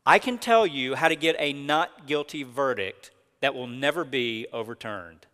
I 0.05 0.19
can 0.19 0.37
tell 0.37 0.67
you 0.67 0.95
how 0.95 1.09
to 1.09 1.17
get 1.17 1.37
a 1.39 1.55
not 1.55 2.07
guilty 2.07 2.43
verdict 2.43 3.11
that 3.41 3.55
will 3.55 3.67
never 3.67 4.05
be 4.05 4.47
overturned. 4.53 5.25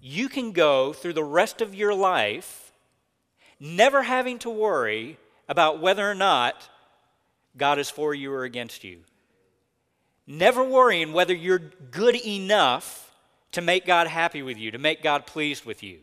You 0.00 0.30
can 0.30 0.52
go 0.52 0.94
through 0.94 1.12
the 1.12 1.22
rest 1.22 1.60
of 1.60 1.74
your 1.74 1.92
life 1.92 2.72
never 3.60 4.02
having 4.02 4.38
to 4.40 4.50
worry 4.50 5.18
about 5.46 5.78
whether 5.78 6.10
or 6.10 6.14
not 6.14 6.70
God 7.54 7.78
is 7.78 7.90
for 7.90 8.14
you 8.14 8.32
or 8.32 8.44
against 8.44 8.82
you. 8.82 9.00
Never 10.26 10.64
worrying 10.64 11.12
whether 11.12 11.34
you're 11.34 11.58
good 11.58 12.16
enough 12.16 13.12
to 13.52 13.60
make 13.60 13.84
God 13.84 14.06
happy 14.06 14.42
with 14.42 14.56
you, 14.56 14.70
to 14.70 14.78
make 14.78 15.02
God 15.02 15.26
pleased 15.26 15.66
with 15.66 15.82
you. 15.82 15.98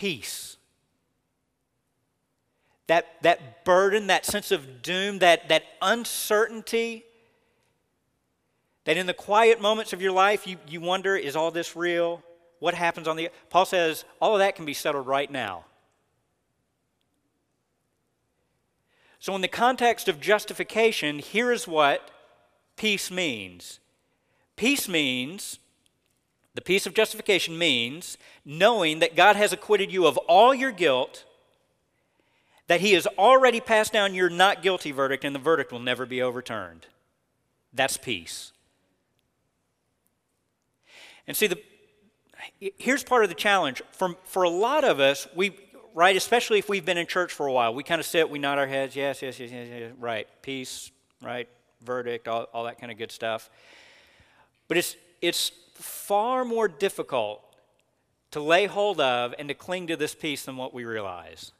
Peace. 0.00 0.56
That, 2.86 3.20
that 3.20 3.66
burden, 3.66 4.06
that 4.06 4.24
sense 4.24 4.50
of 4.50 4.80
doom, 4.80 5.18
that, 5.18 5.50
that 5.50 5.64
uncertainty 5.82 7.04
that 8.84 8.96
in 8.96 9.04
the 9.04 9.12
quiet 9.12 9.60
moments 9.60 9.92
of 9.92 10.00
your 10.00 10.12
life, 10.12 10.46
you, 10.46 10.56
you 10.66 10.80
wonder, 10.80 11.16
is 11.16 11.36
all 11.36 11.50
this 11.50 11.76
real? 11.76 12.22
What 12.60 12.72
happens 12.72 13.06
on 13.06 13.16
the. 13.16 13.28
Paul 13.50 13.66
says, 13.66 14.06
all 14.22 14.32
of 14.32 14.38
that 14.38 14.56
can 14.56 14.64
be 14.64 14.72
settled 14.72 15.06
right 15.06 15.30
now. 15.30 15.66
So, 19.18 19.34
in 19.34 19.42
the 19.42 19.48
context 19.48 20.08
of 20.08 20.18
justification, 20.18 21.18
here 21.18 21.52
is 21.52 21.68
what 21.68 22.10
peace 22.78 23.10
means 23.10 23.80
peace 24.56 24.88
means, 24.88 25.58
the 26.60 26.64
peace 26.64 26.84
of 26.84 26.92
justification 26.92 27.56
means 27.56 28.18
knowing 28.44 28.98
that 28.98 29.16
God 29.16 29.34
has 29.34 29.50
acquitted 29.50 29.90
you 29.90 30.06
of 30.06 30.18
all 30.18 30.52
your 30.52 30.70
guilt, 30.70 31.24
that 32.66 32.82
He 32.82 32.92
has 32.92 33.06
already 33.06 33.60
passed 33.60 33.94
down 33.94 34.12
your 34.12 34.28
not 34.28 34.62
guilty 34.62 34.92
verdict, 34.92 35.24
and 35.24 35.34
the 35.34 35.38
verdict 35.38 35.72
will 35.72 35.80
never 35.80 36.04
be 36.04 36.20
overturned. 36.20 36.86
That's 37.72 37.96
peace. 37.96 38.52
And 41.26 41.34
see, 41.34 41.46
the, 41.46 41.58
here's 42.76 43.04
part 43.04 43.22
of 43.22 43.30
the 43.30 43.34
challenge. 43.34 43.80
For, 43.92 44.14
for 44.24 44.42
a 44.42 44.50
lot 44.50 44.84
of 44.84 45.00
us, 45.00 45.26
we, 45.34 45.56
right, 45.94 46.14
especially 46.14 46.58
if 46.58 46.68
we've 46.68 46.84
been 46.84 46.98
in 46.98 47.06
church 47.06 47.32
for 47.32 47.46
a 47.46 47.52
while, 47.54 47.72
we 47.72 47.84
kind 47.84 48.00
of 48.00 48.06
sit, 48.06 48.28
we 48.28 48.38
nod 48.38 48.58
our 48.58 48.66
heads, 48.66 48.94
yes, 48.94 49.22
yes, 49.22 49.40
yes, 49.40 49.50
yes, 49.50 49.66
yes, 49.70 49.92
right, 49.98 50.28
peace, 50.42 50.90
right, 51.22 51.48
verdict, 51.82 52.28
all, 52.28 52.48
all 52.52 52.64
that 52.64 52.78
kind 52.78 52.92
of 52.92 52.98
good 52.98 53.12
stuff. 53.12 53.48
But 54.68 54.76
it's, 54.76 54.94
it's 55.22 55.52
far 55.80 56.44
more 56.44 56.68
difficult 56.68 57.42
to 58.30 58.40
lay 58.40 58.66
hold 58.66 59.00
of 59.00 59.34
and 59.38 59.48
to 59.48 59.54
cling 59.54 59.88
to 59.88 59.96
this 59.96 60.14
peace 60.14 60.44
than 60.44 60.56
what 60.56 60.72
we 60.72 60.84
realize. 60.84 61.52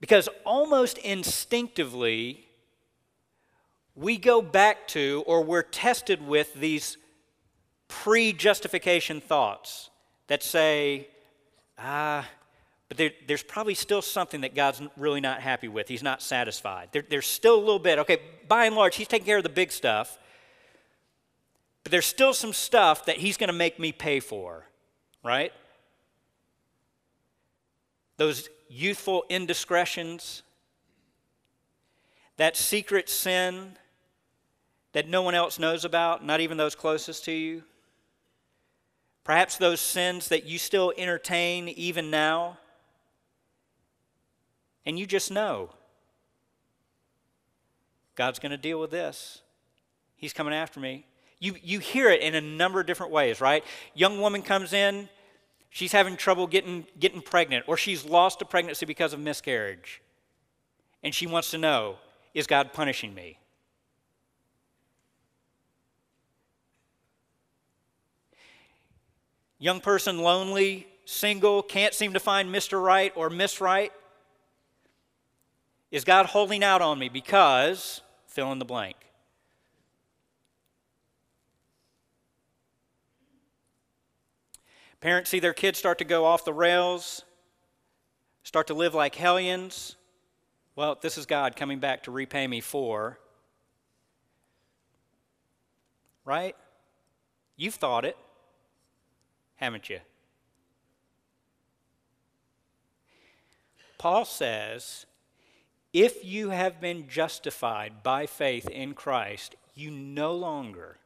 Because 0.00 0.28
almost 0.44 0.98
instinctively, 0.98 2.46
we 3.94 4.18
go 4.18 4.42
back 4.42 4.86
to 4.88 5.24
or 5.26 5.42
we're 5.42 5.62
tested 5.62 6.26
with 6.26 6.52
these 6.54 6.98
pre 7.88 8.32
justification 8.32 9.20
thoughts 9.20 9.90
that 10.26 10.42
say, 10.42 11.08
ah, 11.78 12.28
but 12.88 12.98
there, 12.98 13.10
there's 13.26 13.42
probably 13.42 13.74
still 13.74 14.02
something 14.02 14.42
that 14.42 14.54
God's 14.54 14.82
really 14.96 15.20
not 15.20 15.40
happy 15.40 15.68
with. 15.68 15.88
He's 15.88 16.02
not 16.02 16.22
satisfied. 16.22 16.90
There, 16.92 17.04
there's 17.08 17.26
still 17.26 17.56
a 17.56 17.60
little 17.60 17.78
bit. 17.78 17.98
Okay, 18.00 18.18
by 18.46 18.66
and 18.66 18.76
large, 18.76 18.96
He's 18.96 19.08
taking 19.08 19.26
care 19.26 19.38
of 19.38 19.42
the 19.42 19.48
big 19.48 19.72
stuff, 19.72 20.18
but 21.86 21.92
there's 21.92 22.04
still 22.04 22.34
some 22.34 22.52
stuff 22.52 23.04
that 23.04 23.18
He's 23.18 23.36
going 23.36 23.46
to 23.46 23.52
make 23.52 23.78
me 23.78 23.92
pay 23.92 24.18
for, 24.18 24.64
right? 25.22 25.52
Those 28.16 28.48
youthful 28.68 29.22
indiscretions, 29.28 30.42
that 32.38 32.56
secret 32.56 33.08
sin 33.08 33.78
that 34.94 35.08
no 35.08 35.22
one 35.22 35.36
else 35.36 35.60
knows 35.60 35.84
about, 35.84 36.26
not 36.26 36.40
even 36.40 36.56
those 36.56 36.74
closest 36.74 37.24
to 37.26 37.30
you. 37.30 37.62
Perhaps 39.22 39.56
those 39.56 39.80
sins 39.80 40.26
that 40.26 40.44
you 40.44 40.58
still 40.58 40.92
entertain 40.98 41.68
even 41.68 42.10
now. 42.10 42.58
And 44.84 44.98
you 44.98 45.06
just 45.06 45.30
know 45.30 45.70
God's 48.16 48.40
going 48.40 48.50
to 48.50 48.56
deal 48.56 48.80
with 48.80 48.90
this. 48.90 49.40
He's 50.16 50.32
coming 50.32 50.52
after 50.52 50.80
me. 50.80 51.06
You, 51.38 51.54
you 51.62 51.78
hear 51.78 52.10
it 52.10 52.22
in 52.22 52.34
a 52.34 52.40
number 52.40 52.80
of 52.80 52.86
different 52.86 53.12
ways, 53.12 53.40
right? 53.40 53.64
Young 53.94 54.20
woman 54.20 54.42
comes 54.42 54.72
in, 54.72 55.08
she's 55.68 55.92
having 55.92 56.16
trouble 56.16 56.46
getting, 56.46 56.86
getting 56.98 57.20
pregnant, 57.20 57.66
or 57.68 57.76
she's 57.76 58.04
lost 58.04 58.40
a 58.40 58.44
pregnancy 58.44 58.86
because 58.86 59.12
of 59.12 59.20
miscarriage. 59.20 60.00
And 61.02 61.14
she 61.14 61.26
wants 61.26 61.50
to 61.50 61.58
know 61.58 61.96
is 62.34 62.46
God 62.46 62.74
punishing 62.74 63.14
me? 63.14 63.38
Young 69.58 69.80
person, 69.80 70.18
lonely, 70.18 70.86
single, 71.06 71.62
can't 71.62 71.94
seem 71.94 72.12
to 72.12 72.20
find 72.20 72.54
Mr. 72.54 72.82
Right 72.82 73.12
or 73.16 73.30
Miss 73.30 73.60
Right. 73.60 73.90
Is 75.90 76.04
God 76.04 76.26
holding 76.26 76.62
out 76.62 76.82
on 76.82 76.98
me 76.98 77.08
because 77.08 78.02
fill 78.26 78.52
in 78.52 78.58
the 78.58 78.66
blank? 78.66 78.96
Parents 85.06 85.30
see 85.30 85.38
their 85.38 85.54
kids 85.54 85.78
start 85.78 85.98
to 85.98 86.04
go 86.04 86.24
off 86.24 86.44
the 86.44 86.52
rails, 86.52 87.22
start 88.42 88.66
to 88.66 88.74
live 88.74 88.92
like 88.92 89.14
hellions. 89.14 89.94
Well, 90.74 90.98
this 91.00 91.16
is 91.16 91.26
God 91.26 91.54
coming 91.54 91.78
back 91.78 92.02
to 92.02 92.10
repay 92.10 92.48
me 92.48 92.60
for. 92.60 93.20
right? 96.24 96.56
You've 97.54 97.76
thought 97.76 98.04
it, 98.04 98.16
haven't 99.54 99.88
you? 99.88 100.00
Paul 103.96 104.24
says, 104.24 105.06
if 105.92 106.24
you 106.24 106.50
have 106.50 106.80
been 106.80 107.06
justified 107.06 108.02
by 108.02 108.26
faith 108.26 108.68
in 108.68 108.94
Christ, 108.94 109.54
you 109.72 109.92
no 109.92 110.34
longer, 110.34 110.96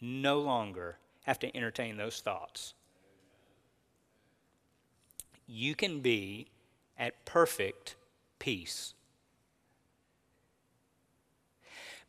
no 0.00 0.40
longer 0.40 0.98
have 1.22 1.38
to 1.38 1.56
entertain 1.56 1.96
those 1.96 2.20
thoughts. 2.20 2.74
You 5.48 5.74
can 5.74 6.00
be 6.00 6.46
at 6.98 7.24
perfect 7.24 7.96
peace. 8.38 8.94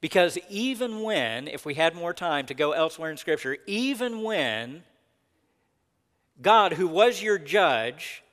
Because 0.01 0.37
even 0.49 1.01
when, 1.01 1.47
if 1.47 1.65
we 1.65 1.73
had 1.73 1.95
more 1.95 2.13
time 2.13 2.45
to 2.45 2.53
go 2.53 2.71
elsewhere 2.71 3.11
in 3.11 3.17
Scripture, 3.17 3.57
even 3.65 4.21
when 4.21 4.83
God, 6.41 6.73
who 6.73 6.87
was 6.87 7.21
your 7.21 7.37
judge, 7.37 8.23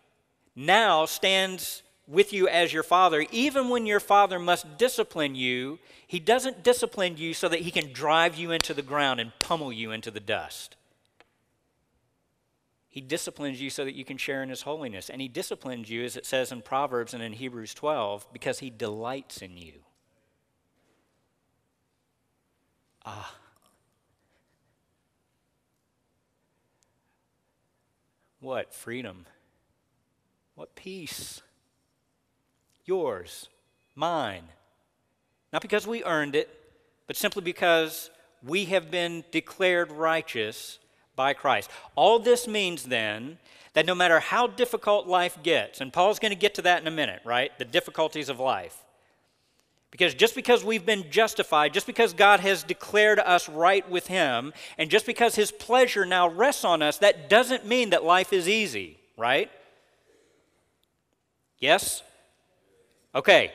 now 0.54 1.06
stands 1.06 1.82
with 2.06 2.32
you 2.32 2.48
as 2.48 2.72
your 2.72 2.84
father, 2.84 3.26
even 3.32 3.68
when 3.68 3.84
your 3.84 3.98
father 3.98 4.38
must 4.38 4.78
discipline 4.78 5.34
you, 5.34 5.80
he 6.06 6.20
doesn't 6.20 6.62
discipline 6.62 7.16
you 7.16 7.34
so 7.34 7.48
that 7.48 7.60
he 7.60 7.72
can 7.72 7.92
drive 7.92 8.36
you 8.36 8.52
into 8.52 8.72
the 8.72 8.82
ground 8.82 9.18
and 9.18 9.32
pummel 9.40 9.72
you 9.72 9.90
into 9.90 10.12
the 10.12 10.20
dust. 10.20 10.76
He 12.96 13.02
disciplines 13.02 13.60
you 13.60 13.68
so 13.68 13.84
that 13.84 13.94
you 13.94 14.06
can 14.06 14.16
share 14.16 14.42
in 14.42 14.48
his 14.48 14.62
holiness. 14.62 15.10
And 15.10 15.20
he 15.20 15.28
disciplines 15.28 15.90
you, 15.90 16.02
as 16.02 16.16
it 16.16 16.24
says 16.24 16.50
in 16.50 16.62
Proverbs 16.62 17.12
and 17.12 17.22
in 17.22 17.34
Hebrews 17.34 17.74
12, 17.74 18.26
because 18.32 18.60
he 18.60 18.70
delights 18.70 19.42
in 19.42 19.58
you. 19.58 19.74
Ah. 23.04 23.34
What 28.40 28.72
freedom. 28.72 29.26
What 30.54 30.74
peace. 30.74 31.42
Yours, 32.86 33.50
mine. 33.94 34.44
Not 35.52 35.60
because 35.60 35.86
we 35.86 36.02
earned 36.02 36.34
it, 36.34 36.48
but 37.06 37.16
simply 37.16 37.42
because 37.42 38.08
we 38.42 38.64
have 38.64 38.90
been 38.90 39.22
declared 39.30 39.92
righteous 39.92 40.78
by 41.16 41.32
Christ. 41.32 41.70
All 41.96 42.18
this 42.18 42.46
means 42.46 42.84
then 42.84 43.38
that 43.72 43.86
no 43.86 43.94
matter 43.94 44.20
how 44.20 44.46
difficult 44.46 45.06
life 45.06 45.38
gets, 45.42 45.80
and 45.80 45.92
Paul's 45.92 46.18
going 46.18 46.30
to 46.30 46.36
get 46.36 46.54
to 46.54 46.62
that 46.62 46.80
in 46.80 46.86
a 46.86 46.90
minute, 46.90 47.20
right? 47.24 47.50
The 47.58 47.64
difficulties 47.64 48.28
of 48.28 48.38
life. 48.38 48.84
Because 49.90 50.14
just 50.14 50.34
because 50.34 50.64
we've 50.64 50.84
been 50.84 51.10
justified, 51.10 51.72
just 51.72 51.86
because 51.86 52.12
God 52.12 52.40
has 52.40 52.62
declared 52.62 53.18
us 53.18 53.48
right 53.48 53.88
with 53.90 54.06
Him, 54.06 54.52
and 54.78 54.90
just 54.90 55.06
because 55.06 55.34
His 55.34 55.50
pleasure 55.50 56.04
now 56.04 56.28
rests 56.28 56.64
on 56.64 56.82
us, 56.82 56.98
that 56.98 57.28
doesn't 57.28 57.66
mean 57.66 57.90
that 57.90 58.04
life 58.04 58.32
is 58.32 58.48
easy, 58.48 58.98
right? 59.16 59.50
Yes? 61.58 62.02
Okay. 63.14 63.52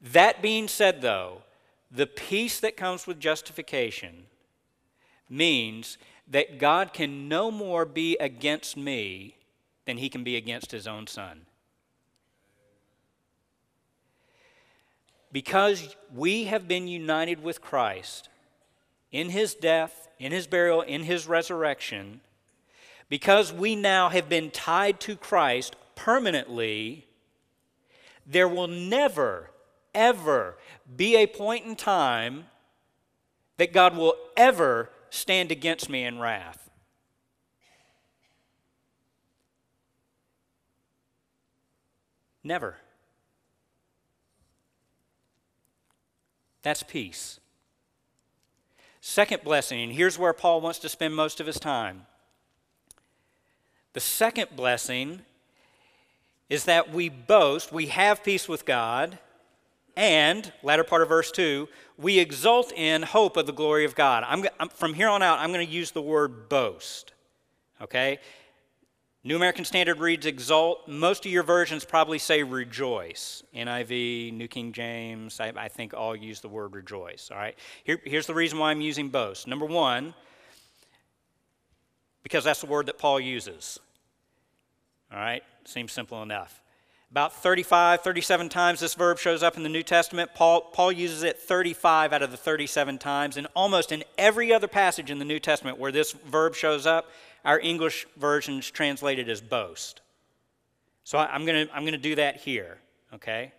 That 0.00 0.42
being 0.42 0.68
said, 0.68 1.00
though, 1.00 1.42
the 1.90 2.06
peace 2.06 2.60
that 2.60 2.76
comes 2.76 3.06
with 3.06 3.20
justification 3.20 4.26
means 5.28 5.98
that 6.28 6.58
God 6.58 6.92
can 6.92 7.28
no 7.28 7.50
more 7.50 7.84
be 7.84 8.16
against 8.18 8.76
me 8.76 9.36
than 9.84 9.98
he 9.98 10.08
can 10.08 10.24
be 10.24 10.36
against 10.36 10.72
his 10.72 10.86
own 10.86 11.06
son. 11.06 11.42
Because 15.32 15.96
we 16.14 16.44
have 16.44 16.66
been 16.66 16.88
united 16.88 17.42
with 17.42 17.60
Christ 17.60 18.28
in 19.12 19.30
his 19.30 19.54
death, 19.54 20.08
in 20.18 20.32
his 20.32 20.46
burial, 20.46 20.82
in 20.82 21.04
his 21.04 21.26
resurrection, 21.26 22.20
because 23.08 23.52
we 23.52 23.76
now 23.76 24.08
have 24.08 24.28
been 24.28 24.50
tied 24.50 24.98
to 25.00 25.16
Christ 25.16 25.76
permanently, 25.94 27.06
there 28.26 28.48
will 28.48 28.66
never, 28.66 29.50
ever 29.94 30.56
be 30.96 31.16
a 31.16 31.26
point 31.26 31.64
in 31.64 31.76
time 31.76 32.46
that 33.58 33.72
God 33.72 33.96
will 33.96 34.16
ever 34.36 34.90
stand 35.16 35.50
against 35.50 35.88
me 35.88 36.04
in 36.04 36.18
wrath. 36.18 36.70
Never. 42.44 42.76
That's 46.62 46.82
peace. 46.82 47.40
Second 49.00 49.42
blessing, 49.42 49.80
and 49.80 49.92
here's 49.92 50.18
where 50.18 50.32
Paul 50.32 50.60
wants 50.60 50.78
to 50.80 50.88
spend 50.88 51.14
most 51.14 51.40
of 51.40 51.46
his 51.46 51.60
time. 51.60 52.06
The 53.92 54.00
second 54.00 54.48
blessing 54.54 55.22
is 56.48 56.64
that 56.64 56.92
we 56.92 57.08
boast, 57.08 57.72
we 57.72 57.86
have 57.86 58.22
peace 58.22 58.48
with 58.48 58.64
God, 58.64 59.18
and, 59.96 60.52
latter 60.62 60.84
part 60.84 61.02
of 61.02 61.08
verse 61.08 61.30
2, 61.30 61.68
we 61.96 62.18
exult 62.18 62.72
in 62.72 63.02
hope 63.02 63.36
of 63.36 63.46
the 63.46 63.52
glory 63.52 63.84
of 63.86 63.94
God. 63.94 64.24
I'm, 64.26 64.44
I'm, 64.60 64.68
from 64.68 64.92
here 64.92 65.08
on 65.08 65.22
out, 65.22 65.38
I'm 65.38 65.52
going 65.52 65.66
to 65.66 65.72
use 65.72 65.90
the 65.90 66.02
word 66.02 66.48
boast. 66.50 67.14
Okay? 67.80 68.18
New 69.24 69.36
American 69.36 69.64
Standard 69.64 69.98
reads 69.98 70.26
exult. 70.26 70.86
Most 70.86 71.24
of 71.24 71.32
your 71.32 71.42
versions 71.42 71.84
probably 71.84 72.18
say 72.18 72.42
rejoice. 72.42 73.42
NIV, 73.54 74.34
New 74.34 74.48
King 74.48 74.72
James, 74.72 75.40
I, 75.40 75.52
I 75.56 75.68
think 75.68 75.94
all 75.94 76.14
use 76.14 76.40
the 76.40 76.48
word 76.48 76.74
rejoice. 76.74 77.30
All 77.32 77.38
right? 77.38 77.58
Here, 77.82 77.98
here's 78.04 78.26
the 78.26 78.34
reason 78.34 78.58
why 78.58 78.70
I'm 78.70 78.82
using 78.82 79.08
boast. 79.08 79.46
Number 79.46 79.66
one, 79.66 80.14
because 82.22 82.44
that's 82.44 82.60
the 82.60 82.66
word 82.66 82.86
that 82.86 82.98
Paul 82.98 83.18
uses. 83.18 83.80
All 85.10 85.18
right? 85.18 85.42
Seems 85.64 85.90
simple 85.90 86.22
enough. 86.22 86.62
About 87.10 87.32
35, 87.34 88.02
37 88.02 88.48
times 88.48 88.80
this 88.80 88.94
verb 88.94 89.18
shows 89.18 89.42
up 89.42 89.56
in 89.56 89.62
the 89.62 89.68
New 89.68 89.82
Testament. 89.82 90.30
Paul, 90.34 90.62
Paul 90.72 90.90
uses 90.90 91.22
it 91.22 91.38
35 91.38 92.12
out 92.12 92.22
of 92.22 92.30
the 92.30 92.36
37 92.36 92.98
times. 92.98 93.36
And 93.36 93.46
almost 93.54 93.92
in 93.92 94.02
every 94.18 94.52
other 94.52 94.68
passage 94.68 95.10
in 95.10 95.18
the 95.18 95.24
New 95.24 95.38
Testament 95.38 95.78
where 95.78 95.92
this 95.92 96.12
verb 96.12 96.54
shows 96.54 96.84
up, 96.84 97.08
our 97.44 97.60
English 97.60 98.06
versions 98.16 98.70
translate 98.70 99.18
it 99.20 99.28
as 99.28 99.40
boast. 99.40 100.00
So 101.04 101.18
I, 101.18 101.26
I'm 101.26 101.46
going 101.46 101.68
to 101.68 101.72
I'm 101.72 101.82
going 101.82 101.92
to 101.92 101.98
do 101.98 102.16
that 102.16 102.38
here, 102.38 102.78
okay? 103.14 103.52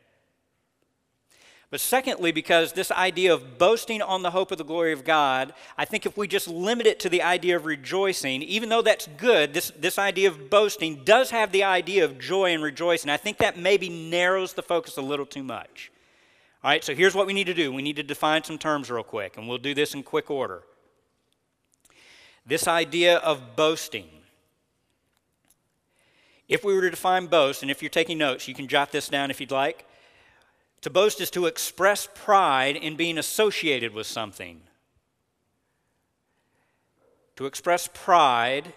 But 1.70 1.82
secondly, 1.82 2.32
because 2.32 2.72
this 2.72 2.92
idea 2.92 3.34
of 3.34 3.58
boasting 3.58 4.02
on 4.02 4.22
the 4.22 4.32
hope 4.32 4.52
of 4.52 4.58
the 4.58 4.64
glory 4.64 4.94
of 4.94 5.04
God, 5.04 5.54
I 5.78 5.84
think 5.84 6.06
if 6.06 6.16
we 6.16 6.26
just 6.26 6.48
limit 6.48 6.88
it 6.88 6.98
to 7.02 7.10
the 7.10 7.22
idea 7.22 7.58
of 7.58 7.66
rejoicing, 7.66 8.42
even 8.44 8.70
though 8.70 8.82
that's 8.82 9.08
good, 9.18 9.54
this, 9.54 9.72
this 9.78 10.00
idea 10.00 10.30
of 10.30 10.50
boasting 10.50 11.04
does 11.04 11.30
have 11.32 11.52
the 11.52 11.66
idea 11.66 12.06
of 12.06 12.20
joy 12.20 12.54
and 12.54 12.64
rejoicing. 12.64 13.10
I 13.10 13.18
think 13.18 13.40
that 13.40 13.58
maybe 13.58 13.90
narrows 13.90 14.54
the 14.54 14.64
focus 14.64 14.96
a 14.96 15.02
little 15.02 15.26
too 15.26 15.44
much. 15.44 15.92
All 16.64 16.72
right, 16.72 16.84
so 16.84 16.96
here's 16.96 17.14
what 17.14 17.28
we 17.28 17.34
need 17.34 17.48
to 17.48 17.54
do 17.54 17.74
we 17.74 17.82
need 17.82 17.98
to 17.98 18.04
define 18.04 18.46
some 18.46 18.58
terms 18.58 18.90
real 18.90 19.04
quick, 19.04 19.36
and 19.36 19.48
we'll 19.48 19.58
do 19.58 19.74
this 19.74 19.94
in 19.94 20.04
quick 20.04 20.32
order. 20.32 20.64
This 22.46 22.66
idea 22.66 23.18
of 23.18 23.58
boasting. 23.58 24.08
If 26.48 26.64
we 26.64 26.74
were 26.74 26.82
to 26.82 26.90
define 26.90 27.28
boast, 27.28 27.62
and 27.62 27.70
if 27.70 27.82
you're 27.82 27.90
taking 27.90 28.18
notes, 28.18 28.48
you 28.48 28.54
can 28.54 28.70
jot 28.70 28.94
this 28.94 29.10
down 29.10 29.32
if 29.32 29.42
you'd 29.42 29.52
like. 29.52 29.86
To 30.82 30.90
boast 30.90 31.20
is 31.22 31.32
to 31.32 31.46
express 31.48 32.08
pride 32.14 32.76
in 32.76 32.96
being 32.96 33.18
associated 33.18 33.94
with 33.94 34.08
something. 34.08 34.62
To 37.36 37.46
express 37.46 37.90
pride 37.94 38.74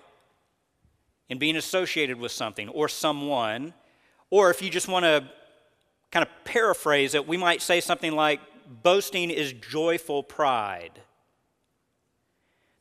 in 1.29 1.39
being 1.39 1.57
associated 1.57 2.19
with 2.19 2.33
something 2.33 2.69
or 2.69 2.89
someone. 2.89 3.73
Or 4.31 4.51
if 4.51 4.61
you 4.61 4.71
just 4.71 4.89
want 4.89 5.05
to 5.05 5.25
kind 6.11 6.27
of 6.27 6.45
paraphrase 6.45 7.15
it, 7.15 7.27
we 7.27 7.37
might 7.37 7.63
say 7.63 7.81
something 7.81 8.13
like 8.13 8.41
boasting 8.83 9.31
is 9.31 9.53
joyful 9.53 10.23
pride. 10.23 11.01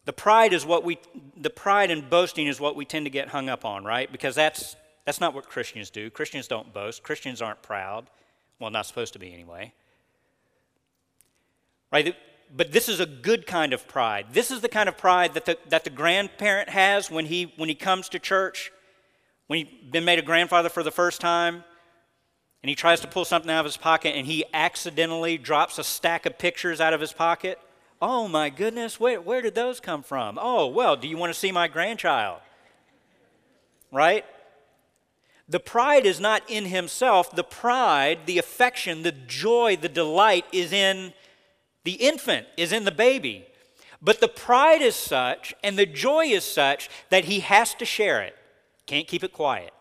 The 0.06 0.14
pride 0.14 0.54
is 0.54 0.66
what 0.66 0.84
we 0.84 0.98
the 1.38 1.52
pride 1.52 1.92
and 1.92 2.10
boasting 2.10 2.48
is 2.48 2.60
what 2.60 2.76
we 2.76 2.84
tend 2.84 3.06
to 3.06 3.12
get 3.12 3.30
hung 3.30 3.48
up 3.48 3.64
on, 3.64 3.84
right? 3.84 4.12
Because 4.12 4.34
that's 4.34 4.76
that's 5.06 5.22
not 5.22 5.34
what 5.36 5.48
Christians 5.48 5.90
do. 5.90 6.10
Christians 6.10 6.48
don't 6.48 6.74
boast. 6.74 7.04
Christians 7.04 7.42
aren't 7.42 7.62
proud. 7.62 8.10
Well, 8.60 8.70
not 8.70 8.86
supposed 8.86 9.14
to 9.14 9.20
be 9.20 9.34
anyway. 9.34 9.74
Right? 11.92 12.16
But 12.56 12.72
this 12.72 12.90
is 12.90 13.00
a 13.00 13.06
good 13.06 13.48
kind 13.48 13.74
of 13.74 13.88
pride. 13.88 14.28
This 14.34 14.52
is 14.52 14.62
the 14.62 14.70
kind 14.70 14.90
of 14.90 14.98
pride 14.98 15.34
that 15.36 15.46
the, 15.46 15.58
that 15.70 15.84
the 15.84 15.90
grandparent 15.90 16.70
has 16.70 17.10
when 17.10 17.26
he, 17.26 17.54
when 17.58 17.70
he 17.70 17.76
comes 17.76 18.10
to 18.10 18.20
church, 18.20 18.72
when 19.48 19.66
he's 19.66 19.92
been 19.92 20.06
made 20.06 20.20
a 20.20 20.24
grandfather 20.24 20.70
for 20.70 20.84
the 20.84 20.92
first 20.92 21.22
time, 21.22 21.64
and 22.62 22.70
he 22.70 22.76
tries 22.76 23.00
to 23.02 23.08
pull 23.08 23.26
something 23.26 23.50
out 23.50 23.62
of 23.62 23.66
his 23.66 23.78
pocket 23.78 24.16
and 24.16 24.28
he 24.28 24.44
accidentally 24.54 25.38
drops 25.38 25.80
a 25.80 25.84
stack 25.84 26.26
of 26.26 26.38
pictures 26.38 26.82
out 26.82 26.94
of 26.94 27.00
his 27.00 27.14
pocket. 27.14 27.60
Oh 28.02 28.28
my 28.28 28.50
goodness, 28.50 29.00
where, 29.00 29.22
where 29.22 29.42
did 29.42 29.56
those 29.56 29.80
come 29.80 30.04
from? 30.04 30.38
Oh, 30.42 30.68
well, 30.68 30.96
do 30.96 31.08
you 31.08 31.18
want 31.18 31.34
to 31.34 31.40
see 31.40 31.52
my 31.52 31.68
grandchild? 31.68 32.40
Right? 33.92 34.26
The 35.50 35.60
pride 35.60 36.06
is 36.06 36.20
not 36.20 36.44
in 36.48 36.66
himself. 36.66 37.36
The 37.36 37.44
pride, 37.44 38.20
the 38.28 38.38
affection, 38.38 39.02
the 39.02 39.12
joy, 39.12 39.76
the 39.76 39.90
delight 39.90 40.46
is 40.52 40.72
in 40.72 41.14
the 41.84 41.94
infant, 41.94 42.46
is 42.56 42.72
in 42.72 42.86
the 42.86 42.92
baby. 42.92 43.48
But 44.00 44.22
the 44.22 44.28
pride 44.28 44.82
is 44.82 44.96
such 44.96 45.56
and 45.64 45.78
the 45.78 45.88
joy 45.88 46.26
is 46.26 46.44
such 46.44 46.90
that 47.10 47.26
he 47.26 47.40
has 47.40 47.74
to 47.76 47.86
share 47.86 48.22
it. 48.22 48.36
Can't 48.86 49.08
keep 49.08 49.24
it 49.24 49.34
quiet. 49.34 49.74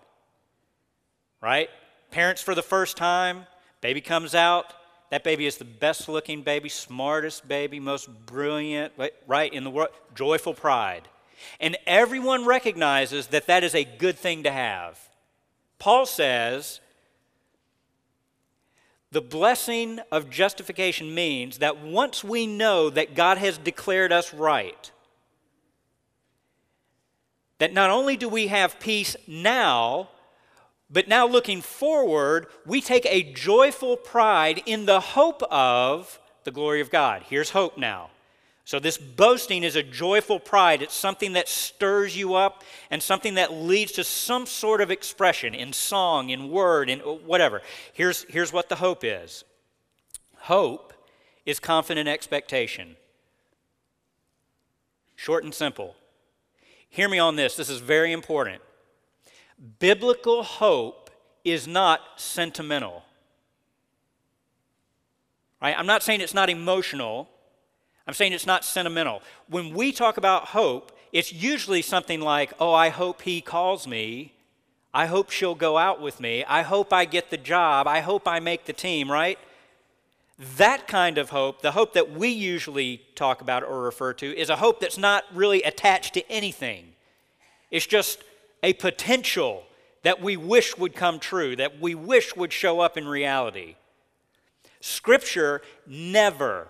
Right? 1.43 1.69
Parents 2.11 2.41
for 2.41 2.55
the 2.55 2.63
first 2.63 2.97
time, 2.97 3.47
baby 3.83 4.01
comes 4.01 4.35
out. 4.35 4.73
That 5.11 5.25
baby 5.25 5.47
is 5.47 5.57
the 5.57 5.65
best 5.65 6.09
looking 6.09 6.43
baby, 6.43 6.69
smartest 6.69 7.47
baby, 7.47 7.79
most 7.79 8.09
brilliant, 8.27 8.93
right, 9.27 9.53
in 9.53 9.65
the 9.65 9.71
world. 9.71 9.91
Joyful 10.15 10.55
pride. 10.55 11.09
And 11.61 11.77
everyone 11.87 12.45
recognizes 12.45 13.29
that 13.29 13.47
that 13.47 13.65
is 13.65 13.75
a 13.75 13.85
good 13.85 14.19
thing 14.19 14.43
to 14.43 14.51
have. 14.51 15.08
Paul 15.79 16.07
says, 16.07 16.81
the 19.11 19.23
blessing 19.23 20.01
of 20.13 20.29
justification 20.29 21.15
means 21.15 21.59
that 21.59 21.81
once 21.81 22.23
we 22.23 22.47
know 22.47 22.91
that 22.91 23.15
God 23.15 23.39
has 23.39 23.57
declared 23.57 24.13
us 24.13 24.35
right, 24.35 24.91
that 27.59 27.73
not 27.73 27.91
only 27.91 28.17
do 28.17 28.29
we 28.29 28.49
have 28.49 28.79
peace 28.79 29.17
now, 29.27 30.11
but 30.91 31.09
now 31.09 31.27
looking 31.27 31.63
forward, 31.63 32.47
we 32.67 32.81
take 32.81 33.07
a 33.07 33.33
joyful 33.33 33.97
pride 33.97 34.63
in 34.67 34.87
the 34.87 35.01
hope 35.01 35.43
of 35.45 36.21
the 36.45 36.51
glory 36.51 36.81
of 36.81 36.91
God. 36.91 37.25
Here's 37.29 37.51
hope 37.51 37.79
now. 37.79 38.11
So, 38.69 38.79
this 38.79 38.99
boasting 38.99 39.65
is 39.65 39.77
a 39.77 39.83
joyful 39.83 40.39
pride. 40.39 40.83
It's 40.83 40.93
something 40.93 41.33
that 41.33 41.49
stirs 41.49 42.15
you 42.15 42.35
up 42.35 42.63
and 42.91 43.03
something 43.03 43.37
that 43.37 43.51
leads 43.51 43.93
to 43.93 44.05
some 44.05 44.45
sort 44.45 44.83
of 44.83 44.91
expression 44.91 45.55
in 45.55 45.73
song, 45.73 46.29
in 46.29 46.51
word, 46.51 46.91
in 46.91 46.99
whatever. 46.99 47.63
Here's, 47.95 48.25
here's 48.25 48.53
what 48.53 48.69
the 48.69 48.75
hope 48.75 49.05
is 49.05 49.43
hope 50.37 50.93
is 51.47 51.59
confident 51.59 52.11
expectation. 52.11 52.97
Short 55.17 55.45
and 55.45 55.55
simple. 55.55 55.97
Hear 56.91 57.09
me 57.09 57.19
on 57.19 57.37
this, 57.37 57.57
this 57.57 57.71
is 57.71 57.81
very 57.81 58.13
important. 58.13 58.61
Biblical 59.79 60.43
hope 60.43 61.09
is 61.43 61.67
not 61.67 62.01
sentimental. 62.17 63.03
Right? 65.63 65.75
I'm 65.75 65.87
not 65.87 66.03
saying 66.03 66.21
it's 66.21 66.35
not 66.35 66.51
emotional. 66.51 67.31
I'm 68.09 68.15
saying 68.15 68.33
it's 68.33 68.47
not 68.47 68.65
sentimental. 68.65 69.23
When 69.49 69.75
we 69.75 69.93
talk 69.93 70.17
about 70.17 70.47
hope, 70.47 70.93
it's 71.13 71.31
usually 71.31 71.83
something 71.83 72.23
like, 72.23 72.55
oh, 72.59 72.73
I 72.73 72.89
hope 72.89 73.21
he 73.21 73.43
calls 73.43 73.87
me. 73.87 74.33
I 74.95 75.05
hope 75.05 75.31
she'll 75.31 75.55
go 75.55 75.77
out 75.77 76.01
with 76.01 76.19
me. 76.19 76.43
I 76.45 76.63
hope 76.63 76.91
I 76.91 77.05
get 77.05 77.29
the 77.29 77.37
job. 77.37 77.87
I 77.87 78.01
hope 78.01 78.27
I 78.27 78.41
make 78.41 78.65
the 78.65 78.73
team, 78.73 79.13
right? 79.13 79.39
That 80.57 80.89
kind 80.89 81.19
of 81.19 81.29
hope, 81.29 81.61
the 81.61 81.73
hope 81.73 81.93
that 81.93 82.11
we 82.11 82.29
usually 82.29 83.03
talk 83.15 83.43
about 83.43 83.63
or 83.63 83.83
refer 83.83 84.15
to, 84.15 84.35
is 84.35 84.49
a 84.49 84.57
hope 84.57 84.81
that's 84.81 84.97
not 84.97 85.25
really 85.35 85.63
attached 85.63 86.15
to 86.15 86.31
anything. 86.31 86.95
It's 87.71 87.87
just 87.87 88.25
a 88.63 88.73
potential 88.73 89.65
that 90.03 90.23
we 90.23 90.39
wish 90.39 90.79
would 90.79 90.95
come 90.95 91.19
true, 91.19 91.57
that 91.57 91.79
we 91.79 91.95
wish 91.95 92.35
would 92.37 92.55
show 92.55 92.81
up 92.81 92.97
in 92.97 93.07
reality. 93.07 93.75
Scripture 94.81 95.61
never 95.87 96.69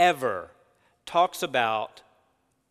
ever 0.00 0.50
talks 1.04 1.42
about 1.42 2.00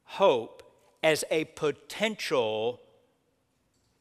hope 0.03 0.63
as 1.03 1.23
a 1.29 1.45
potential, 1.45 2.81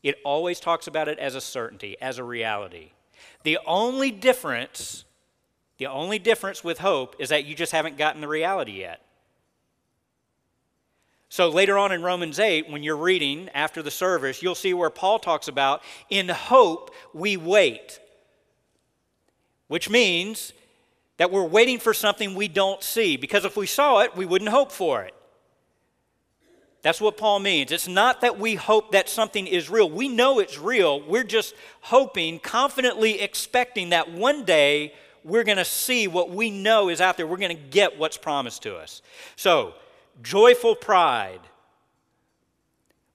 it 0.02 0.16
always 0.24 0.58
talks 0.58 0.86
about 0.86 1.08
it 1.08 1.18
as 1.18 1.34
a 1.34 1.40
certainty, 1.40 1.94
as 2.00 2.16
a 2.16 2.24
reality. 2.24 2.92
The 3.44 3.58
only 3.66 4.10
difference, 4.10 5.04
the 5.76 5.86
only 5.86 6.18
difference 6.18 6.64
with 6.64 6.78
hope 6.78 7.16
is 7.18 7.28
that 7.28 7.44
you 7.44 7.54
just 7.54 7.72
haven't 7.72 7.98
gotten 7.98 8.22
the 8.22 8.28
reality 8.28 8.80
yet. 8.80 9.02
So 11.28 11.50
later 11.50 11.76
on 11.76 11.92
in 11.92 12.02
Romans 12.02 12.38
8, 12.38 12.70
when 12.70 12.82
you're 12.82 12.96
reading 12.96 13.50
after 13.52 13.82
the 13.82 13.90
service, 13.90 14.42
you'll 14.42 14.54
see 14.54 14.72
where 14.72 14.88
Paul 14.88 15.18
talks 15.18 15.46
about, 15.46 15.82
in 16.08 16.30
hope 16.30 16.94
we 17.12 17.36
wait. 17.36 18.00
Which 19.66 19.90
means 19.90 20.54
that 21.18 21.30
we're 21.30 21.44
waiting 21.44 21.78
for 21.78 21.92
something 21.92 22.34
we 22.34 22.48
don't 22.48 22.82
see, 22.82 23.16
because 23.16 23.44
if 23.44 23.56
we 23.56 23.66
saw 23.66 24.00
it, 24.00 24.16
we 24.16 24.24
wouldn't 24.24 24.50
hope 24.50 24.72
for 24.72 25.02
it. 25.02 25.14
That's 26.82 27.00
what 27.00 27.16
Paul 27.16 27.40
means. 27.40 27.72
It's 27.72 27.88
not 27.88 28.20
that 28.20 28.38
we 28.38 28.54
hope 28.54 28.92
that 28.92 29.08
something 29.08 29.46
is 29.46 29.68
real. 29.68 29.90
We 29.90 30.08
know 30.08 30.38
it's 30.38 30.58
real. 30.58 31.02
We're 31.02 31.24
just 31.24 31.54
hoping, 31.80 32.38
confidently 32.38 33.20
expecting 33.20 33.90
that 33.90 34.12
one 34.12 34.44
day 34.44 34.94
we're 35.24 35.44
going 35.44 35.58
to 35.58 35.64
see 35.64 36.06
what 36.06 36.30
we 36.30 36.50
know 36.50 36.88
is 36.88 37.00
out 37.00 37.16
there. 37.16 37.26
We're 37.26 37.36
going 37.36 37.56
to 37.56 37.62
get 37.62 37.98
what's 37.98 38.16
promised 38.16 38.62
to 38.62 38.76
us. 38.76 39.02
So, 39.34 39.74
joyful 40.22 40.76
pride, 40.76 41.40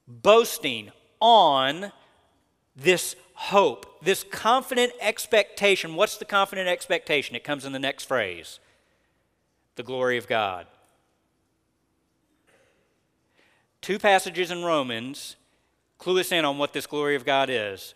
boasting 0.06 0.92
on 1.20 1.90
this 2.76 3.16
hope, 3.34 4.02
this 4.02 4.24
confident 4.24 4.92
expectation. 5.00 5.94
What's 5.94 6.16
the 6.16 6.24
confident 6.24 6.68
expectation? 6.68 7.36
It 7.36 7.44
comes 7.44 7.64
in 7.64 7.72
the 7.72 7.78
next 7.78 8.04
phrase 8.04 8.60
the 9.76 9.82
glory 9.82 10.16
of 10.16 10.28
God. 10.28 10.66
Two 13.80 13.98
passages 13.98 14.52
in 14.52 14.64
Romans 14.64 15.36
clue 15.98 16.20
us 16.20 16.30
in 16.30 16.44
on 16.44 16.58
what 16.58 16.72
this 16.72 16.86
glory 16.86 17.16
of 17.16 17.24
God 17.24 17.50
is. 17.50 17.94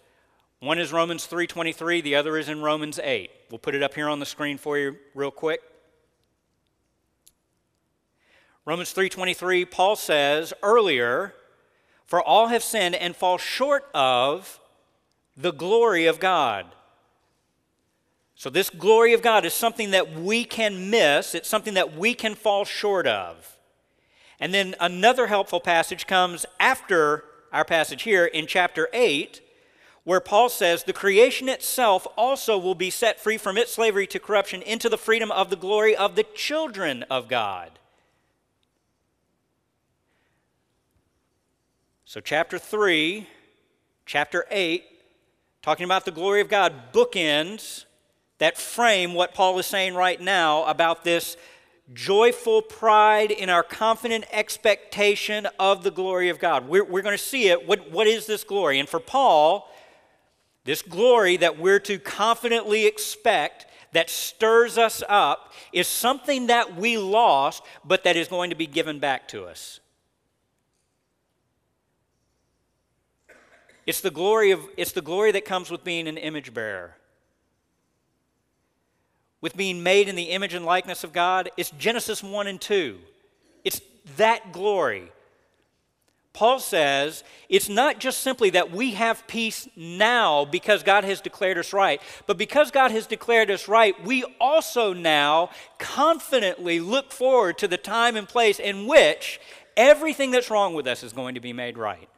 One 0.61 0.79
is 0.79 0.93
Romans 0.93 1.27
3:23, 1.27 2.01
the 2.01 2.17
other 2.17 2.37
is 2.37 2.49
in 2.49 2.61
Romans 2.63 2.99
8. 2.99 3.31
We'll 3.49 3.61
put 3.61 3.77
it 3.77 3.83
up 3.83 3.95
here 3.95 4.09
on 4.09 4.19
the 4.19 4.27
screen 4.27 4.59
for 4.59 4.77
you 4.77 4.99
real 5.15 5.31
quick. 5.31 5.63
Romans 8.65 8.93
3:23 8.93 9.65
Paul 9.65 9.95
says 9.95 10.53
earlier, 10.63 11.35
for 12.05 12.23
all 12.23 12.49
have 12.49 12.65
sinned 12.65 12.97
and 12.97 13.15
fall 13.15 13.39
short 13.39 13.89
of 13.95 14.59
the 15.39 15.53
glory 15.53 16.07
of 16.07 16.19
God. 16.19 16.67
So, 18.35 18.51
this 18.51 18.71
glory 18.71 19.15
of 19.15 19.23
God 19.23 19.45
is 19.45 19.55
something 19.55 19.93
that 19.93 20.13
we 20.13 20.45
can 20.45 20.91
miss, 20.91 21.35
it's 21.35 21.49
something 21.49 21.75
that 21.75 21.97
we 21.97 22.15
can 22.15 22.35
fall 22.35 22.65
short 22.65 23.07
of. 23.07 23.57
And 24.41 24.53
then 24.53 24.75
another 24.81 25.29
helpful 25.29 25.61
passage 25.61 26.07
comes 26.07 26.45
after 26.61 27.25
our 27.53 27.65
passage 27.65 28.03
here 28.03 28.27
in 28.27 28.47
chapter 28.47 28.89
8, 28.93 29.41
where 30.05 30.21
Paul 30.21 30.49
says, 30.49 30.85
The 30.85 30.93
creation 30.93 31.49
itself 31.49 32.07
also 32.17 32.59
will 32.59 32.77
be 32.77 32.91
set 32.91 33.21
free 33.21 33.39
from 33.39 33.59
its 33.59 33.73
slavery 33.73 34.07
to 34.09 34.21
corruption 34.21 34.63
into 34.63 34.89
the 34.89 34.99
freedom 34.99 35.31
of 35.33 35.51
the 35.51 35.57
glory 35.57 35.97
of 35.97 36.15
the 36.15 36.27
children 36.35 37.05
of 37.05 37.29
God. 37.29 37.79
So, 42.05 42.21
chapter 42.21 42.59
3, 42.59 43.27
chapter 44.07 44.47
8, 44.51 44.98
talking 45.69 45.85
about 45.85 46.07
the 46.07 46.11
glory 46.11 46.41
of 46.41 46.49
God, 46.49 46.95
bookends 46.95 47.85
that 48.39 48.57
frame 48.57 49.13
what 49.13 49.35
Paul 49.35 49.59
is 49.59 49.67
saying 49.67 49.93
right 49.93 50.19
now 50.19 50.65
about 50.65 51.05
this 51.05 51.37
joyful 51.93 52.63
pride 52.63 53.31
in 53.31 53.51
our 53.51 53.63
confident 53.63 54.25
expectation 54.33 55.47
of 55.59 55.83
the 55.83 55.91
glory 55.91 56.31
of 56.31 56.39
God. 56.39 56.67
We're, 56.67 56.85
we're 56.85 57.03
going 57.03 57.19
to 57.19 57.23
see 57.23 57.49
it. 57.49 57.69
What, 57.69 57.91
what 57.91 58.07
is 58.07 58.25
this 58.25 58.45
glory? 58.45 58.79
And 58.79 58.89
for 58.89 58.99
Paul, 58.99 59.71
this 60.65 60.81
glory 60.81 61.37
that 61.37 61.59
we're 61.59 61.81
to 61.81 61.99
confidently 61.99 62.87
expect 62.87 63.67
that 63.93 64.09
stirs 64.09 64.79
us 64.79 65.03
up 65.07 65.53
is 65.75 65.87
something 65.87 66.47
that 66.47 66.77
we 66.77 66.97
lost, 66.97 67.63
but 67.85 68.05
that 68.05 68.17
is 68.17 68.27
going 68.27 68.49
to 68.49 68.57
be 68.57 68.67
given 68.67 69.01
back 69.01 69.29
to 69.29 69.45
us. 69.45 69.81
It's 73.89 74.03
the 74.03 74.11
glory 74.11 74.51
of 74.51 74.61
it's 74.77 74.93
the 74.93 75.01
glory 75.01 75.33
that 75.33 75.47
comes 75.47 75.71
with 75.71 75.83
being 75.83 76.09
an 76.09 76.19
image 76.19 76.53
bearer. 76.53 76.95
With 79.41 79.57
being 79.57 79.83
made 79.83 80.11
in 80.11 80.15
the 80.15 80.25
image 80.25 80.53
and 80.53 80.63
likeness 80.63 81.05
of 81.05 81.15
God, 81.15 81.49
it's 81.57 81.71
Genesis 81.71 82.23
1 82.23 82.47
and 82.49 82.61
2. 82.61 82.99
It's 83.65 83.81
that 84.19 84.53
glory. 84.53 85.11
Paul 86.35 86.59
says 86.59 87.25
it's 87.49 87.71
not 87.71 87.99
just 87.99 88.21
simply 88.21 88.51
that 88.51 88.71
we 88.71 88.91
have 88.91 89.27
peace 89.27 89.67
now 89.75 90.45
because 90.45 90.83
God 90.83 91.05
has 91.05 91.23
declared 91.23 91.57
us 91.57 91.73
right, 91.73 92.03
but 92.27 92.37
because 92.37 92.71
God 92.71 92.91
has 92.91 93.07
declared 93.07 93.51
us 93.51 93.69
right, 93.69 93.95
we 94.05 94.23
also 94.39 94.93
now 94.93 95.49
confidently 95.79 96.79
look 96.79 97.11
forward 97.11 97.57
to 97.57 97.67
the 97.67 97.79
time 97.79 98.17
and 98.17 98.29
place 98.29 98.59
in 98.59 98.87
which 98.87 99.41
everything 99.79 100.31
that's 100.31 100.51
wrong 100.51 100.75
with 100.75 100.87
us 100.87 101.03
is 101.03 101.15
going 101.15 101.37
to 101.37 101.41
be 101.41 101.55
made 101.55 101.79
right 101.79 102.11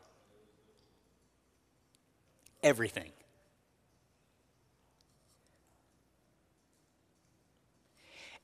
everything. 2.63 3.11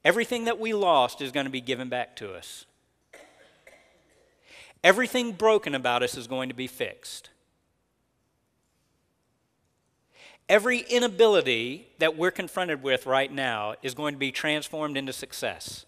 Everything 0.05 0.45
that 0.45 0.61
we 0.61 0.73
lost 0.73 1.21
is 1.21 1.33
going 1.33 1.47
to 1.47 1.51
be 1.51 1.61
given 1.61 1.89
back 1.89 2.15
to 2.17 2.33
us. 2.33 2.65
Everything 4.85 5.33
broken 5.33 5.75
about 5.75 6.03
us 6.03 6.17
is 6.17 6.27
going 6.27 6.49
to 6.49 6.55
be 6.55 6.67
fixed. 6.67 7.31
Every 10.49 10.81
inability 10.81 11.89
that 11.99 12.17
we're 12.17 12.31
confronted 12.31 12.83
with 12.83 13.05
right 13.05 13.33
now 13.33 13.75
is 13.83 13.95
going 13.95 14.15
to 14.15 14.19
be 14.19 14.31
transformed 14.31 14.97
into 14.97 15.13
success. 15.13 15.87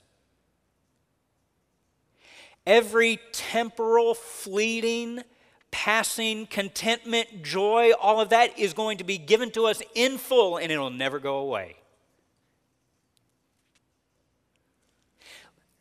every 2.69 3.19
temporal, 3.33 4.15
fleeting, 4.15 5.23
passing 5.71 6.47
contentment, 6.47 7.43
joy, 7.43 7.93
all 8.01 8.21
of 8.21 8.31
that 8.31 8.59
is 8.59 8.73
going 8.73 8.99
to 8.99 9.05
be 9.05 9.19
given 9.19 9.51
to 9.53 9.67
us 9.67 9.83
in 9.95 10.19
full 10.19 10.57
and 10.57 10.73
it'll 10.73 10.91
never 10.91 11.19
go 11.19 11.39
away. 11.39 11.77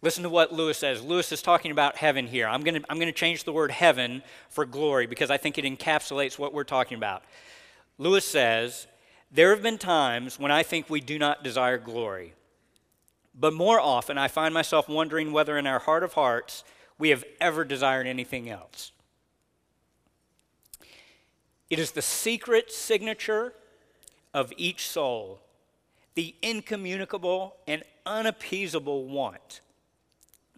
Listen 0.02 0.24
to 0.24 0.30
what 0.30 0.54
Lewis 0.54 0.78
says. 0.78 1.02
Lewis 1.02 1.32
is 1.32 1.42
talking 1.42 1.72
about 1.72 1.98
heaven 1.98 2.28
here. 2.28 2.48
I'm 2.48 2.62
going 2.62 2.82
to 2.82 2.86
I'm 2.90 2.98
going 2.98 3.12
to 3.12 3.20
change 3.20 3.44
the 3.44 3.52
word 3.52 3.72
heaven 3.72 4.22
for 4.50 4.66
glory 4.66 5.08
because 5.08 5.32
I 5.32 5.38
think 5.38 5.58
it 5.58 5.66
encapsulates 5.66 6.38
what 6.38 6.54
we're 6.54 6.64
talking 6.64 6.98
about. 6.98 7.24
Lewis 7.98 8.26
says, 8.26 8.88
There 9.32 9.50
have 9.50 9.64
been 9.64 9.80
times 9.80 10.40
when 10.40 10.52
I 10.52 10.62
think 10.62 10.90
we 10.90 11.02
do 11.02 11.18
not 11.18 11.44
desire 11.44 11.80
glory. 11.80 12.34
But 13.40 13.54
more 13.54 13.80
often, 13.80 14.18
I 14.18 14.28
find 14.28 14.54
myself 14.54 14.88
wondering 14.88 15.32
whether 15.32 15.58
in 15.58 15.68
our 15.68 15.80
heart 15.80 16.04
of 16.04 16.14
hearts 16.14 16.64
we 16.98 17.10
have 17.10 17.24
ever 17.40 17.64
desired 17.64 18.08
anything 18.08 18.50
else. 18.50 18.92
It 21.70 21.80
is 21.80 21.92
the 21.92 22.02
secret 22.02 22.72
signature 22.72 23.54
of 24.34 24.54
each 24.58 24.88
soul, 24.88 25.40
the 26.16 26.36
incommunicable 26.42 27.56
and 27.68 27.84
unappeasable 28.06 29.06
want 29.06 29.62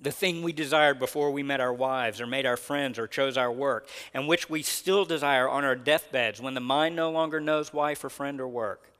the 0.02 0.12
thing 0.12 0.41
we 0.41 0.54
desired 0.54 1.00
before 1.00 1.32
we 1.32 1.43
met 1.43 1.60
our 1.60 1.74
wives 1.74 2.22
or 2.22 2.28
made 2.28 2.45
our 2.45 2.58
friends 2.58 2.98
or 2.98 3.08
chose 3.08 3.38
our 3.38 3.52
work, 3.52 3.88
and 4.13 4.28
which 4.28 4.50
we 4.50 4.62
still 4.62 5.06
desire 5.06 5.50
on 5.50 5.63
our 5.63 5.76
deathbeds 5.76 6.41
when 6.41 6.54
the 6.54 6.60
mind 6.60 6.95
no 6.95 7.12
longer 7.12 7.39
knows 7.39 7.74
wife 7.74 8.04
or 8.04 8.10
friend 8.10 8.39
or 8.39 8.48
work. 8.48 8.91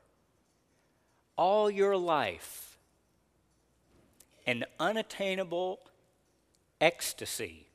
All 1.38 1.72
your 1.72 1.96
life, 1.96 2.78
an 4.46 4.66
unattainable 4.80 5.80
ecstasy 6.82 7.68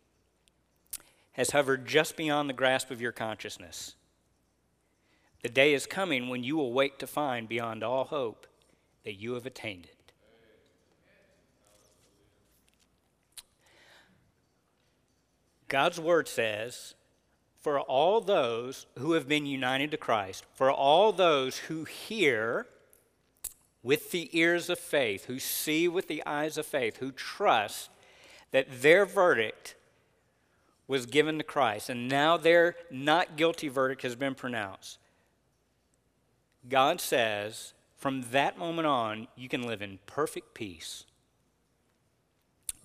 has 1.33 1.51
hovered 1.51 1.87
just 1.87 2.16
beyond 2.16 2.49
the 2.49 2.55
grasp 2.55 2.90
of 2.90 3.01
your 3.01 3.12
consciousness. 3.12 3.94
The 5.45 5.51
day 5.51 5.75
is 5.75 5.85
coming 5.85 6.31
when 6.31 6.43
you 6.43 6.57
will 6.57 6.73
wake 6.73 6.99
to 7.01 7.07
find 7.07 7.47
beyond 7.47 7.85
all 7.85 8.05
hope 8.05 8.47
that 9.05 9.21
you 9.21 9.35
have 9.35 9.45
attained 9.45 9.85
it. 9.85 10.13
God's 15.69 16.01
word 16.01 16.29
says, 16.29 16.95
for 17.61 17.79
all 17.79 18.23
those 18.23 18.87
who 18.99 19.13
have 19.13 19.29
been 19.29 19.45
united 19.45 19.91
to 19.91 19.99
Christ, 19.99 20.47
for 20.55 20.71
all 20.73 21.13
those 21.13 21.59
who 21.59 21.85
hear 21.85 22.67
with 23.83 24.13
the 24.13 24.31
ears 24.33 24.71
of 24.71 24.79
faith, 24.79 25.27
who 25.27 25.39
see 25.39 25.87
with 25.89 26.09
the 26.09 26.25
eyes 26.25 26.57
of 26.57 26.65
faith, 26.65 26.97
who 26.97 27.13
trust 27.13 27.91
that 28.51 28.81
their 28.81 29.05
verdict 29.05 29.75
was 30.89 31.05
given 31.05 31.37
to 31.37 31.45
Christ, 31.45 31.91
and 31.91 32.09
now 32.09 32.39
their 32.39 32.77
not 32.91 33.37
guilty 33.37 33.69
verdict 33.69 34.01
has 34.01 34.17
been 34.17 34.35
pronounced. 34.35 34.97
God 36.68 37.00
says, 37.00 37.74
from 37.96 38.22
that 38.33 38.59
moment 38.59 38.87
on, 38.87 39.29
you 39.37 39.48
can 39.48 39.62
live 39.62 39.83
in 39.83 39.98
perfect 40.07 40.55
peace. 40.55 41.05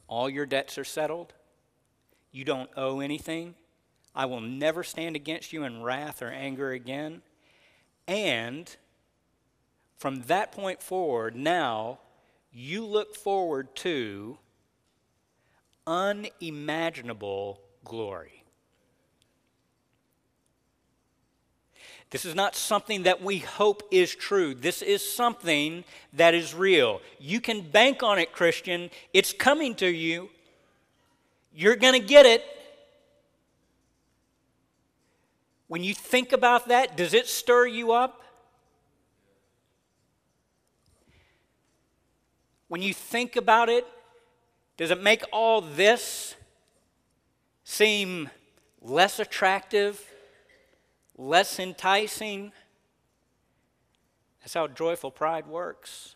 All 0.07 0.29
your 0.29 0.45
debts 0.45 0.77
are 0.77 0.83
settled. 0.83 1.33
You 2.31 2.43
don't 2.45 2.69
owe 2.75 2.99
anything. 2.99 3.55
I 4.15 4.25
will 4.25 4.41
never 4.41 4.83
stand 4.83 5.15
against 5.15 5.53
you 5.53 5.63
in 5.63 5.83
wrath 5.83 6.21
or 6.21 6.29
anger 6.29 6.71
again. 6.71 7.21
And 8.07 8.75
from 9.97 10.21
that 10.23 10.51
point 10.51 10.81
forward, 10.81 11.35
now 11.35 11.99
you 12.51 12.85
look 12.85 13.15
forward 13.15 13.75
to 13.77 14.39
unimaginable 15.85 17.61
glory. 17.83 18.38
This 22.11 22.25
is 22.25 22.33
not 22.33 22.55
something 22.55 23.03
that 23.03 23.21
we 23.21 23.37
hope 23.37 23.83
is 23.91 24.15
true. 24.15 24.55
This 24.55 24.81
is 24.81 25.07
something 25.07 25.83
that 26.13 26.33
is 26.33 26.55
real. 26.55 27.01
You 27.19 27.39
can 27.39 27.61
bank 27.61 28.01
on 28.01 28.17
it, 28.17 28.31
Christian. 28.31 28.89
It's 29.13 29.31
coming 29.31 29.75
to 29.75 29.87
you. 29.87 30.29
You're 31.53 31.75
going 31.75 31.99
to 31.99 32.05
get 32.05 32.25
it. 32.25 32.43
When 35.67 35.83
you 35.83 35.93
think 35.93 36.31
about 36.31 36.69
that, 36.69 36.97
does 36.97 37.13
it 37.13 37.27
stir 37.27 37.67
you 37.67 37.91
up? 37.91 38.23
When 42.69 42.81
you 42.81 42.93
think 42.93 43.35
about 43.35 43.69
it, 43.69 43.85
does 44.77 44.89
it 44.89 45.01
make 45.01 45.23
all 45.31 45.61
this 45.61 46.35
seem 47.63 48.29
less 48.81 49.19
attractive, 49.19 50.03
less 51.19 51.59
enticing? 51.59 52.51
That's 54.39 54.53
how 54.53 54.67
joyful 54.67 55.11
pride 55.11 55.45
works. 55.45 56.15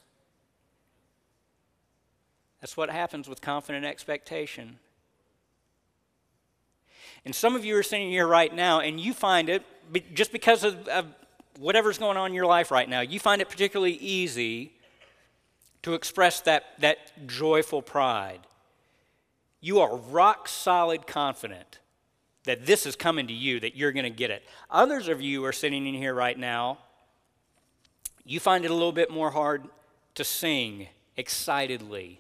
That's 2.62 2.78
what 2.78 2.90
happens 2.90 3.28
with 3.28 3.42
confident 3.42 3.86
expectation. 3.86 4.80
And 7.26 7.36
some 7.36 7.56
of 7.56 7.66
you 7.66 7.78
are 7.78 7.84
sitting 7.84 8.10
here 8.10 8.26
right 8.26 8.54
now 8.54 8.80
and 8.80 9.00
you 9.00 9.14
find 9.14 9.50
it, 9.50 9.64
just 10.14 10.32
because 10.32 10.64
of, 10.64 10.88
of 10.88 11.06
whatever's 11.60 11.98
going 11.98 12.18
on 12.18 12.28
in 12.28 12.34
your 12.34 12.46
life 12.46 12.72
right 12.72 12.88
now, 12.88 13.02
you 13.02 13.20
find 13.20 13.42
it 13.42 13.50
particularly 13.50 13.94
easy 13.94 14.74
to 15.82 15.94
express 15.94 16.40
that, 16.42 16.64
that 16.80 17.28
joyful 17.28 17.82
pride. 17.82 18.40
You 19.60 19.82
are 19.82 19.96
rock 19.98 20.48
solid 20.48 21.06
confident 21.06 21.80
that 22.46 22.66
this 22.66 22.86
is 22.86 22.96
coming 22.96 23.28
to 23.28 23.34
you, 23.34 23.60
that 23.60 23.76
you're 23.76 23.92
going 23.92 24.04
to 24.04 24.10
get 24.10 24.32
it. 24.32 24.44
Others 24.70 25.08
of 25.08 25.22
you 25.22 25.46
are 25.46 25.54
sitting 25.54 25.88
in 25.88 25.94
here 25.94 26.14
right 26.14 26.38
now, 26.38 26.78
you 28.26 28.40
find 28.40 28.66
it 28.66 28.72
a 28.72 28.74
little 28.74 28.92
bit 28.92 29.12
more 29.12 29.32
hard 29.32 29.64
to 30.16 30.24
sing 30.24 30.88
excitedly. 31.18 32.20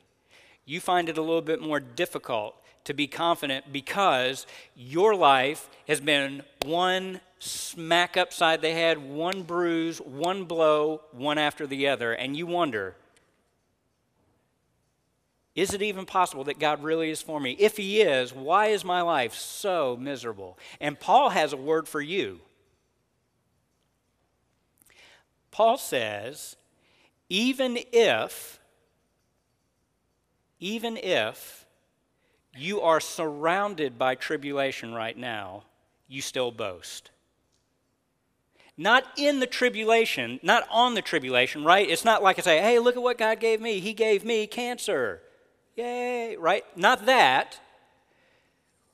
You 0.65 0.79
find 0.79 1.09
it 1.09 1.17
a 1.17 1.21
little 1.21 1.41
bit 1.41 1.61
more 1.61 1.79
difficult 1.79 2.55
to 2.85 2.93
be 2.93 3.07
confident 3.07 3.71
because 3.71 4.45
your 4.75 5.15
life 5.15 5.69
has 5.87 6.01
been 6.01 6.43
one 6.65 7.21
smack 7.39 8.17
upside 8.17 8.61
the 8.61 8.71
head, 8.71 8.97
one 8.97 9.43
bruise, 9.43 9.99
one 9.99 10.45
blow, 10.45 11.01
one 11.11 11.37
after 11.37 11.67
the 11.67 11.87
other, 11.87 12.13
and 12.13 12.35
you 12.35 12.45
wonder, 12.45 12.95
is 15.55 15.73
it 15.73 15.81
even 15.81 16.05
possible 16.05 16.45
that 16.45 16.59
God 16.59 16.83
really 16.83 17.11
is 17.11 17.21
for 17.21 17.39
me? 17.39 17.55
If 17.59 17.77
He 17.77 18.01
is, 18.01 18.33
why 18.33 18.67
is 18.67 18.83
my 18.83 19.01
life 19.01 19.35
so 19.35 19.95
miserable? 19.99 20.57
And 20.79 20.99
Paul 20.99 21.29
has 21.29 21.53
a 21.53 21.57
word 21.57 21.87
for 21.87 22.01
you. 22.01 22.39
Paul 25.51 25.77
says, 25.77 26.55
even 27.29 27.77
if, 27.91 28.59
even 30.59 30.97
if 30.97 31.67
you 32.57 32.81
are 32.81 32.99
surrounded 32.99 33.99
by 33.99 34.15
tribulation 34.15 34.93
right 34.93 35.17
now, 35.17 35.63
you 36.07 36.21
still 36.21 36.51
boast. 36.51 37.11
Not 38.75 39.03
in 39.17 39.39
the 39.39 39.45
tribulation, 39.45 40.39
not 40.41 40.67
on 40.71 40.95
the 40.95 41.01
tribulation, 41.03 41.63
right? 41.63 41.87
It's 41.87 42.05
not 42.05 42.23
like 42.23 42.39
I 42.39 42.41
say, 42.41 42.59
hey, 42.59 42.79
look 42.79 42.95
at 42.95 43.03
what 43.03 43.19
God 43.19 43.39
gave 43.39 43.61
me. 43.61 43.79
He 43.79 43.93
gave 43.93 44.25
me 44.25 44.47
cancer. 44.47 45.21
Yay, 45.75 46.35
right? 46.37 46.63
Not 46.77 47.05
that. 47.05 47.59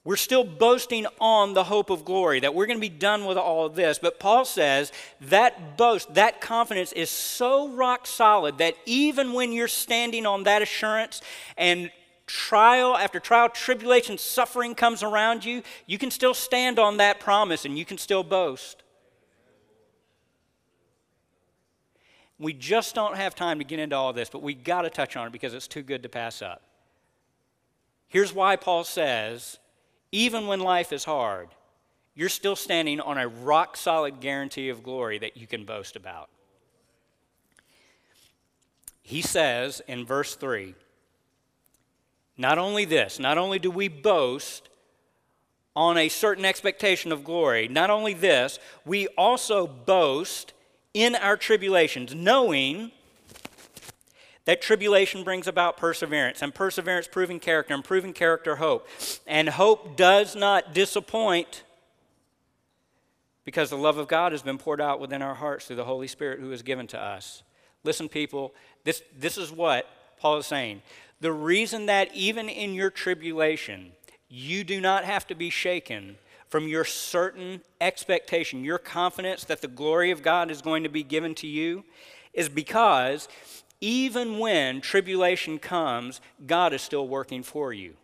We're 0.06 0.15
still 0.15 0.46
boasting 0.46 1.06
on 1.20 1.54
the 1.54 1.65
hope 1.65 1.89
of 1.89 2.06
glory, 2.06 2.39
that 2.39 2.56
we're 2.56 2.65
going 2.65 2.78
to 2.78 2.82
be 2.82 2.89
done 2.89 3.26
with 3.26 3.38
all 3.38 3.65
of 3.65 3.76
this. 3.76 4.00
But 4.00 4.20
Paul 4.20 4.46
says 4.46 4.92
that 5.22 5.78
boast, 5.78 6.13
that 6.13 6.39
confidence 6.39 6.94
is 6.94 7.10
so 7.10 7.68
rock 7.70 8.08
solid 8.08 8.58
that 8.60 8.76
even 8.86 9.34
when 9.34 9.52
you're 9.52 9.68
standing 9.68 10.26
on 10.26 10.44
that 10.44 10.62
assurance 10.62 11.22
and 11.58 11.92
trial 12.26 12.96
after 12.96 13.20
trial, 13.20 13.50
tribulation, 13.50 14.18
suffering 14.18 14.74
comes 14.74 15.04
around 15.04 15.44
you, 15.44 15.63
you 15.86 15.98
can 15.98 16.12
still 16.12 16.34
stand 16.34 16.80
on 16.80 16.98
that 16.98 17.20
promise 17.20 17.65
and 17.65 17.78
you 17.78 17.84
can 17.84 17.98
still 17.98 18.24
boast. 18.24 18.84
We 22.39 22.54
just 22.54 22.96
don't 22.96 23.18
have 23.18 23.36
time 23.36 23.58
to 23.60 23.65
get 23.65 23.80
into 23.80 23.98
all 23.98 24.13
this, 24.13 24.30
but 24.30 24.42
we 24.42 24.54
got 24.54 24.84
to 24.84 24.89
touch 24.89 25.18
on 25.18 25.28
it 25.28 25.34
because 25.34 25.54
it's 25.54 25.68
too 25.68 25.82
good 25.84 26.04
to 26.04 26.10
pass 26.10 26.42
up. 26.42 26.62
Here's 28.10 28.34
why 28.34 28.56
Paul 28.56 28.84
says 28.84 29.60
even 30.12 30.48
when 30.48 30.60
life 30.60 30.91
is 30.91 31.06
hard, 31.06 31.50
you're 32.15 32.30
still 32.30 32.56
standing 32.56 33.00
on 33.00 33.17
a 33.17 33.28
rock 33.28 33.78
solid 33.78 34.19
guarantee 34.19 34.69
of 34.69 34.84
glory 34.84 35.19
that 35.19 35.38
you 35.38 35.48
can 35.48 35.63
boast 35.63 35.95
about. 35.95 36.30
He 39.02 39.22
says 39.22 39.82
in 39.88 40.06
verse 40.06 40.36
3 40.36 40.76
not 42.38 42.58
only 42.58 42.86
this, 42.86 43.19
not 43.19 43.38
only 43.38 43.60
do 43.60 43.69
we 43.69 43.89
boast 43.89 44.69
on 45.76 45.98
a 45.98 46.10
certain 46.10 46.45
expectation 46.45 47.12
of 47.12 47.24
glory, 47.24 47.67
not 47.67 47.89
only 47.89 48.13
this, 48.13 48.60
we 48.86 49.08
also 49.17 49.67
boast 49.67 50.54
in 50.93 51.15
our 51.15 51.36
tribulations, 51.36 52.15
knowing 52.15 52.91
that 54.49 54.63
tribulation 54.63 55.23
brings 55.23 55.47
about 55.47 55.77
perseverance, 55.77 56.41
and 56.41 56.55
perseverance, 56.55 57.07
proving 57.07 57.39
character, 57.39 57.71
and 57.71 57.83
proving 57.83 58.13
character, 58.13 58.55
hope. 58.55 58.88
And 59.27 59.47
hope 59.47 59.95
does 59.95 60.35
not 60.35 60.73
disappoint 60.73 61.62
because 63.45 63.69
the 63.69 63.77
love 63.77 63.99
of 63.99 64.07
God 64.07 64.31
has 64.31 64.41
been 64.41 64.57
poured 64.57 64.81
out 64.81 64.99
within 64.99 65.21
our 65.21 65.35
hearts 65.35 65.67
through 65.67 65.75
the 65.75 65.85
Holy 65.85 66.07
Spirit 66.07 66.39
who 66.39 66.51
is 66.51 66.63
given 66.63 66.88
to 66.88 66.99
us. 66.99 67.43
Listen, 67.83 68.09
people, 68.09 68.55
this, 68.85 69.03
this 69.15 69.38
is 69.38 69.51
what 69.51 69.88
Paul 70.17 70.39
is 70.39 70.47
saying. 70.47 70.81
The 71.21 71.31
reason 71.31 71.85
that 71.85 72.09
even 72.15 72.49
in 72.49 72.73
your 72.73 72.89
tribulation, 72.89 73.91
you 74.29 74.63
do 74.63 74.81
not 74.81 75.03
have 75.03 75.27
to 75.27 75.35
be 75.35 75.51
shaken 75.51 76.17
from 76.47 76.67
your 76.67 76.85
certain 76.85 77.62
expectation, 77.79 78.63
your 78.63 78.79
confidence 78.79 79.43
that 79.43 79.62
the 79.62 79.67
glory 79.67 80.09
of 80.09 80.23
God 80.23 80.49
is 80.49 80.63
going 80.63 80.81
to 80.81 80.89
be 80.89 81.03
given 81.03 81.35
to 81.35 81.45
you, 81.45 81.83
is 82.33 82.49
because 82.49 83.27
even 83.82 84.39
when 84.39 84.82
tribulation 84.82 85.60
comes, 85.60 86.22
God 86.46 86.74
is 86.74 86.82
still 86.82 87.08
working 87.08 87.44
for 87.44 87.74
you. 87.74 87.96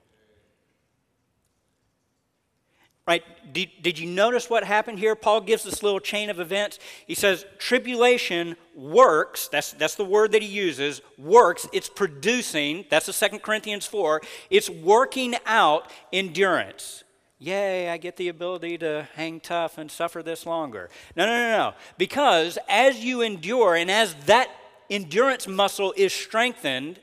Right? 3.08 3.24
Did, 3.54 3.70
did 3.84 4.00
you 4.00 4.08
notice 4.08 4.50
what 4.50 4.64
happened 4.64 4.98
here? 4.98 5.16
Paul 5.16 5.42
gives 5.42 5.62
this 5.64 5.84
little 5.84 6.00
chain 6.00 6.32
of 6.32 6.40
events. 6.40 6.80
He 7.06 7.14
says, 7.14 7.46
Tribulation 7.60 8.56
works, 8.74 9.48
that's, 9.48 9.74
that's 9.74 9.94
the 9.94 10.06
word 10.06 10.32
that 10.32 10.42
he 10.42 10.48
uses, 10.48 11.02
works, 11.18 11.68
it's 11.72 11.88
producing, 11.88 12.86
that's 12.90 13.06
the 13.06 13.14
Second 13.14 13.44
Corinthians 13.44 13.86
4, 13.86 14.22
it's 14.50 14.72
working 14.72 15.36
out 15.46 15.92
endurance. 16.12 17.04
Yay, 17.38 17.90
I 17.90 17.98
get 17.98 18.18
the 18.18 18.30
ability 18.30 18.80
to 18.80 19.08
hang 19.14 19.40
tough 19.40 19.78
and 19.78 19.92
suffer 19.92 20.24
this 20.24 20.48
longer. 20.48 20.90
No, 21.16 21.28
no, 21.28 21.32
no, 21.32 21.58
no. 21.58 21.74
Because 22.00 22.58
as 22.68 23.04
you 23.04 23.22
endure 23.22 23.76
and 23.76 23.92
as 23.92 24.16
that 24.26 24.50
endurance 24.89 25.48
muscle 25.48 25.93
is 25.95 26.13
strengthened, 26.13 27.00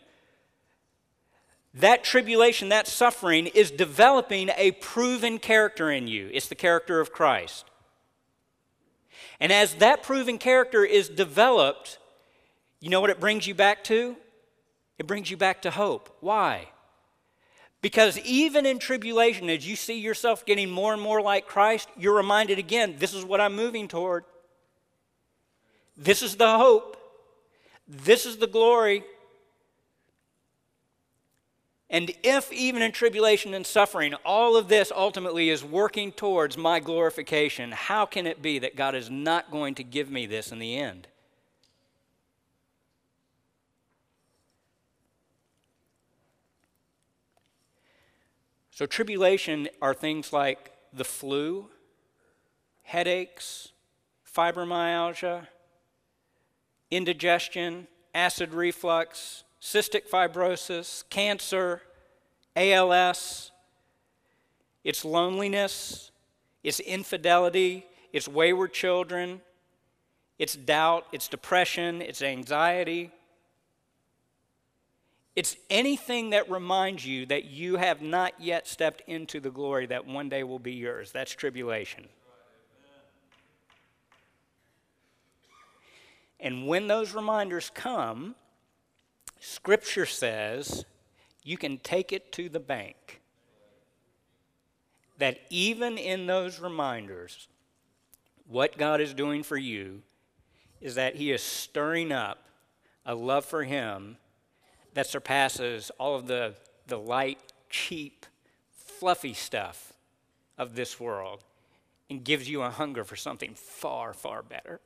that 1.74 2.04
tribulation, 2.04 2.68
that 2.68 2.86
suffering 2.86 3.46
is 3.46 3.70
developing 3.70 4.50
a 4.56 4.72
proven 4.72 5.38
character 5.38 5.90
in 5.90 6.06
you. 6.06 6.30
It's 6.32 6.48
the 6.48 6.54
character 6.54 7.00
of 7.00 7.12
Christ. 7.12 7.64
And 9.40 9.50
as 9.50 9.74
that 9.76 10.02
proven 10.02 10.38
character 10.38 10.84
is 10.84 11.08
developed, 11.08 11.98
you 12.80 12.90
know 12.90 13.00
what 13.00 13.10
it 13.10 13.20
brings 13.20 13.46
you 13.46 13.54
back 13.54 13.84
to? 13.84 14.16
It 14.98 15.06
brings 15.06 15.30
you 15.30 15.36
back 15.36 15.62
to 15.62 15.70
hope. 15.70 16.16
Why? 16.20 16.68
Because 17.80 18.18
even 18.20 18.64
in 18.64 18.78
tribulation, 18.78 19.50
as 19.50 19.66
you 19.66 19.74
see 19.74 19.98
yourself 19.98 20.46
getting 20.46 20.70
more 20.70 20.92
and 20.92 21.02
more 21.02 21.20
like 21.20 21.46
Christ, 21.46 21.88
you're 21.98 22.14
reminded 22.14 22.58
again 22.58 22.94
this 22.98 23.12
is 23.12 23.24
what 23.24 23.40
I'm 23.40 23.56
moving 23.56 23.88
toward. 23.88 24.24
This 25.96 26.22
is 26.22 26.36
the 26.36 26.56
hope. 26.56 26.96
This 27.94 28.24
is 28.24 28.38
the 28.38 28.46
glory. 28.46 29.04
And 31.90 32.10
if 32.22 32.50
even 32.50 32.80
in 32.80 32.90
tribulation 32.90 33.52
and 33.52 33.66
suffering, 33.66 34.14
all 34.24 34.56
of 34.56 34.68
this 34.68 34.90
ultimately 34.90 35.50
is 35.50 35.62
working 35.62 36.10
towards 36.10 36.56
my 36.56 36.80
glorification, 36.80 37.70
how 37.70 38.06
can 38.06 38.26
it 38.26 38.40
be 38.40 38.58
that 38.60 38.76
God 38.76 38.94
is 38.94 39.10
not 39.10 39.50
going 39.50 39.74
to 39.74 39.84
give 39.84 40.10
me 40.10 40.24
this 40.24 40.50
in 40.50 40.58
the 40.58 40.78
end? 40.78 41.06
So, 48.70 48.86
tribulation 48.86 49.68
are 49.82 49.92
things 49.92 50.32
like 50.32 50.72
the 50.94 51.04
flu, 51.04 51.68
headaches, 52.84 53.68
fibromyalgia, 54.34 55.48
indigestion, 56.92 57.88
acid 58.14 58.52
reflux, 58.52 59.44
cystic 59.60 60.08
fibrosis, 60.08 61.04
cancer, 61.08 61.80
ALS. 62.54 63.50
It's 64.84 65.04
loneliness, 65.04 66.10
it's 66.62 66.80
infidelity, 66.80 67.86
it's 68.12 68.28
wayward 68.28 68.74
children, 68.74 69.40
it's 70.38 70.54
doubt, 70.54 71.06
it's 71.12 71.28
depression, 71.28 72.02
it's 72.02 72.20
anxiety. 72.20 73.10
It's 75.34 75.56
anything 75.70 76.30
that 76.30 76.50
reminds 76.50 77.06
you 77.06 77.24
that 77.26 77.46
you 77.46 77.76
have 77.76 78.02
not 78.02 78.34
yet 78.38 78.68
stepped 78.68 79.02
into 79.06 79.40
the 79.40 79.50
glory 79.50 79.86
that 79.86 80.06
one 80.06 80.28
day 80.28 80.42
will 80.42 80.58
be 80.58 80.72
yours. 80.72 81.10
That's 81.10 81.32
tribulation. 81.32 82.06
And 86.42 86.66
when 86.66 86.88
those 86.88 87.14
reminders 87.14 87.70
come, 87.72 88.34
Scripture 89.38 90.06
says 90.06 90.84
you 91.44 91.56
can 91.56 91.78
take 91.78 92.12
it 92.12 92.32
to 92.32 92.48
the 92.48 92.60
bank. 92.60 93.20
That 95.18 95.38
even 95.50 95.96
in 95.96 96.26
those 96.26 96.58
reminders, 96.58 97.46
what 98.48 98.76
God 98.76 99.00
is 99.00 99.14
doing 99.14 99.44
for 99.44 99.56
you 99.56 100.02
is 100.80 100.96
that 100.96 101.14
He 101.14 101.30
is 101.30 101.42
stirring 101.42 102.10
up 102.10 102.44
a 103.06 103.14
love 103.14 103.44
for 103.44 103.62
Him 103.62 104.16
that 104.94 105.06
surpasses 105.06 105.92
all 105.98 106.16
of 106.16 106.26
the, 106.26 106.54
the 106.88 106.98
light, 106.98 107.38
cheap, 107.70 108.26
fluffy 108.72 109.32
stuff 109.32 109.92
of 110.58 110.74
this 110.74 110.98
world 110.98 111.44
and 112.10 112.24
gives 112.24 112.48
you 112.48 112.62
a 112.62 112.70
hunger 112.70 113.04
for 113.04 113.16
something 113.16 113.54
far, 113.54 114.12
far 114.12 114.42
better. 114.42 114.80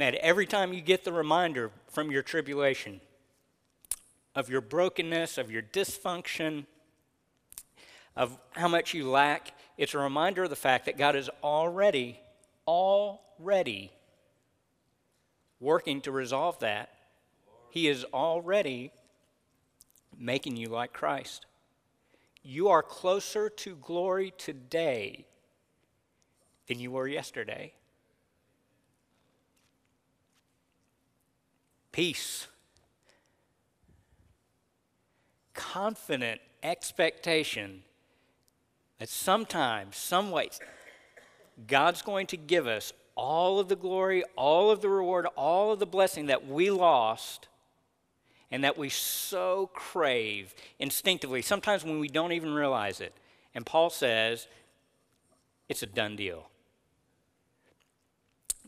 That 0.00 0.14
every 0.16 0.46
time 0.46 0.72
you 0.72 0.80
get 0.80 1.04
the 1.04 1.12
reminder 1.12 1.70
from 1.88 2.10
your 2.10 2.22
tribulation 2.22 3.00
of 4.34 4.50
your 4.50 4.60
brokenness, 4.60 5.38
of 5.38 5.50
your 5.50 5.62
dysfunction, 5.62 6.66
of 8.14 8.38
how 8.52 8.68
much 8.68 8.92
you 8.92 9.08
lack, 9.08 9.52
it's 9.78 9.94
a 9.94 9.98
reminder 9.98 10.44
of 10.44 10.50
the 10.50 10.56
fact 10.56 10.84
that 10.84 10.98
God 10.98 11.16
is 11.16 11.30
already, 11.42 12.20
already 12.66 13.90
working 15.60 16.00
to 16.02 16.12
resolve 16.12 16.58
that. 16.60 16.90
He 17.70 17.88
is 17.88 18.04
already 18.12 18.92
making 20.18 20.56
you 20.56 20.68
like 20.68 20.92
Christ. 20.92 21.46
You 22.42 22.68
are 22.68 22.82
closer 22.82 23.48
to 23.48 23.76
glory 23.76 24.32
today 24.36 25.26
than 26.68 26.78
you 26.78 26.90
were 26.90 27.08
yesterday. 27.08 27.72
Peace, 31.96 32.46
confident 35.54 36.42
expectation 36.62 37.82
that 38.98 39.08
sometimes, 39.08 39.96
some 39.96 40.30
ways, 40.30 40.60
God's 41.66 42.02
going 42.02 42.26
to 42.26 42.36
give 42.36 42.66
us 42.66 42.92
all 43.14 43.58
of 43.58 43.68
the 43.68 43.76
glory, 43.76 44.22
all 44.36 44.70
of 44.70 44.82
the 44.82 44.90
reward, 44.90 45.24
all 45.36 45.72
of 45.72 45.78
the 45.78 45.86
blessing 45.86 46.26
that 46.26 46.46
we 46.46 46.70
lost 46.70 47.48
and 48.50 48.62
that 48.62 48.76
we 48.76 48.90
so 48.90 49.70
crave 49.72 50.54
instinctively, 50.78 51.40
sometimes 51.40 51.82
when 51.82 51.98
we 51.98 52.08
don't 52.08 52.32
even 52.32 52.52
realize 52.52 53.00
it. 53.00 53.14
And 53.54 53.64
Paul 53.64 53.88
says, 53.88 54.48
it's 55.66 55.82
a 55.82 55.86
done 55.86 56.14
deal. 56.14 56.50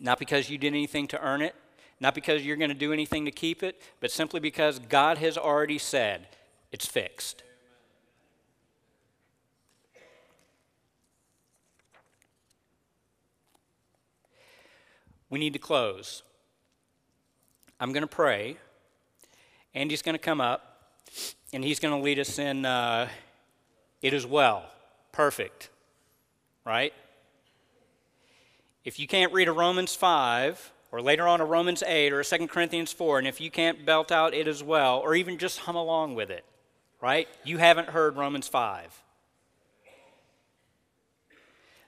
Not 0.00 0.18
because 0.18 0.48
you 0.48 0.56
did 0.56 0.68
anything 0.68 1.06
to 1.08 1.20
earn 1.20 1.42
it, 1.42 1.54
not 2.00 2.14
because 2.14 2.44
you're 2.44 2.56
going 2.56 2.70
to 2.70 2.74
do 2.74 2.92
anything 2.92 3.24
to 3.24 3.30
keep 3.30 3.62
it, 3.62 3.80
but 4.00 4.10
simply 4.10 4.40
because 4.40 4.78
God 4.78 5.18
has 5.18 5.36
already 5.36 5.78
said 5.78 6.28
it's 6.70 6.86
fixed. 6.86 7.42
We 15.30 15.38
need 15.38 15.52
to 15.52 15.58
close. 15.58 16.22
I'm 17.80 17.92
going 17.92 18.02
to 18.02 18.06
pray. 18.06 18.56
Andy's 19.74 20.02
going 20.02 20.14
to 20.14 20.18
come 20.18 20.40
up, 20.40 21.02
and 21.52 21.62
he's 21.62 21.78
going 21.78 21.94
to 21.94 22.02
lead 22.02 22.18
us 22.18 22.38
in 22.38 22.64
uh, 22.64 23.08
It 24.00 24.14
Is 24.14 24.26
Well. 24.26 24.64
Perfect. 25.12 25.68
Right? 26.64 26.92
If 28.84 28.98
you 28.98 29.06
can't 29.06 29.32
read 29.32 29.48
a 29.48 29.52
Romans 29.52 29.94
5, 29.94 30.72
or 30.90 31.02
later 31.02 31.26
on 31.26 31.40
a 31.40 31.44
Romans 31.44 31.82
8 31.86 32.12
or 32.12 32.20
a 32.20 32.24
2 32.24 32.46
Corinthians 32.46 32.92
4, 32.92 33.18
and 33.18 33.28
if 33.28 33.40
you 33.40 33.50
can't 33.50 33.84
belt 33.84 34.10
out 34.10 34.34
It 34.34 34.48
Is 34.48 34.62
Well, 34.62 34.98
or 34.98 35.14
even 35.14 35.38
just 35.38 35.60
hum 35.60 35.76
along 35.76 36.14
with 36.14 36.30
it, 36.30 36.44
right? 37.00 37.28
You 37.44 37.58
haven't 37.58 37.90
heard 37.90 38.16
Romans 38.16 38.48
5. 38.48 39.02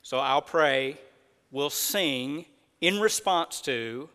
So 0.03 0.19
I'll 0.19 0.43
pray, 0.43 0.99
we'll 1.51 1.71
sing 1.71 2.47
in 2.81 3.01
response 3.01 3.61
to 3.63 4.09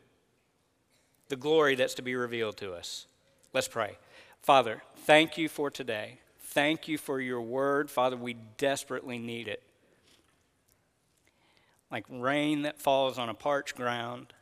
the 1.29 1.35
glory 1.35 1.75
that's 1.75 1.95
to 1.95 2.01
be 2.01 2.15
revealed 2.15 2.57
to 2.57 2.73
us. 2.73 3.07
Let's 3.53 3.67
pray. 3.67 3.97
Father, 4.41 4.83
thank 4.97 5.37
you 5.37 5.49
for 5.49 5.71
today. 5.71 6.19
Thank 6.39 6.87
you 6.87 6.97
for 6.97 7.19
your 7.19 7.41
word. 7.41 7.89
Father, 7.89 8.17
we 8.17 8.35
desperately 8.57 9.17
need 9.17 9.47
it. 9.47 9.63
Like 11.91 12.05
rain 12.09 12.63
that 12.63 12.79
falls 12.79 13.17
on 13.17 13.29
a 13.29 13.33
parched 13.33 13.75
ground 13.75 14.33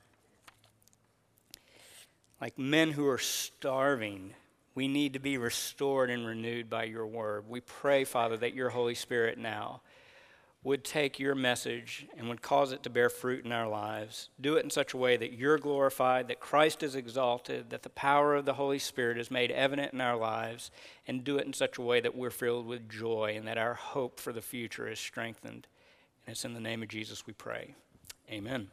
like 2.43 2.59
men 2.59 2.91
who 2.91 3.07
are 3.07 3.17
starving. 3.17 4.33
We 4.75 4.89
need 4.89 5.13
to 5.13 5.19
be 5.19 5.37
restored 5.37 6.09
and 6.09 6.27
renewed 6.27 6.69
by 6.69 6.83
your 6.83 7.07
word. 7.07 7.45
We 7.47 7.61
pray, 7.61 8.03
Father, 8.03 8.35
that 8.35 8.53
your 8.53 8.71
Holy 8.71 8.95
Spirit 8.95 9.37
now 9.37 9.79
would 10.61 10.83
take 10.83 11.19
your 11.19 11.35
message 11.35 12.05
and 12.17 12.27
would 12.27 12.41
cause 12.41 12.73
it 12.73 12.83
to 12.83 12.89
bear 12.89 13.09
fruit 13.09 13.45
in 13.45 13.53
our 13.53 13.69
lives. 13.69 14.27
Do 14.41 14.57
it 14.57 14.65
in 14.65 14.69
such 14.69 14.93
a 14.93 14.97
way 14.97 15.15
that 15.15 15.31
you're 15.31 15.57
glorified, 15.57 16.27
that 16.27 16.41
Christ 16.41 16.83
is 16.83 16.95
exalted, 16.95 17.69
that 17.69 17.83
the 17.83 17.89
power 17.89 18.35
of 18.35 18.43
the 18.43 18.55
Holy 18.55 18.79
Spirit 18.79 19.17
is 19.17 19.31
made 19.31 19.49
evident 19.49 19.93
in 19.93 20.01
our 20.01 20.17
lives, 20.17 20.69
and 21.07 21.23
do 21.23 21.37
it 21.37 21.47
in 21.47 21.53
such 21.53 21.77
a 21.77 21.81
way 21.81 22.01
that 22.01 22.13
we're 22.13 22.29
filled 22.29 22.67
with 22.67 22.89
joy 22.89 23.35
and 23.37 23.47
that 23.47 23.57
our 23.57 23.75
hope 23.75 24.19
for 24.19 24.33
the 24.33 24.41
future 24.41 24.89
is 24.89 24.99
strengthened. 24.99 25.65
And 26.25 26.33
it's 26.33 26.43
in 26.43 26.55
the 26.55 26.59
name 26.59 26.83
of 26.83 26.89
Jesus 26.89 27.25
we 27.25 27.31
pray. 27.31 27.73
Amen. 28.29 28.67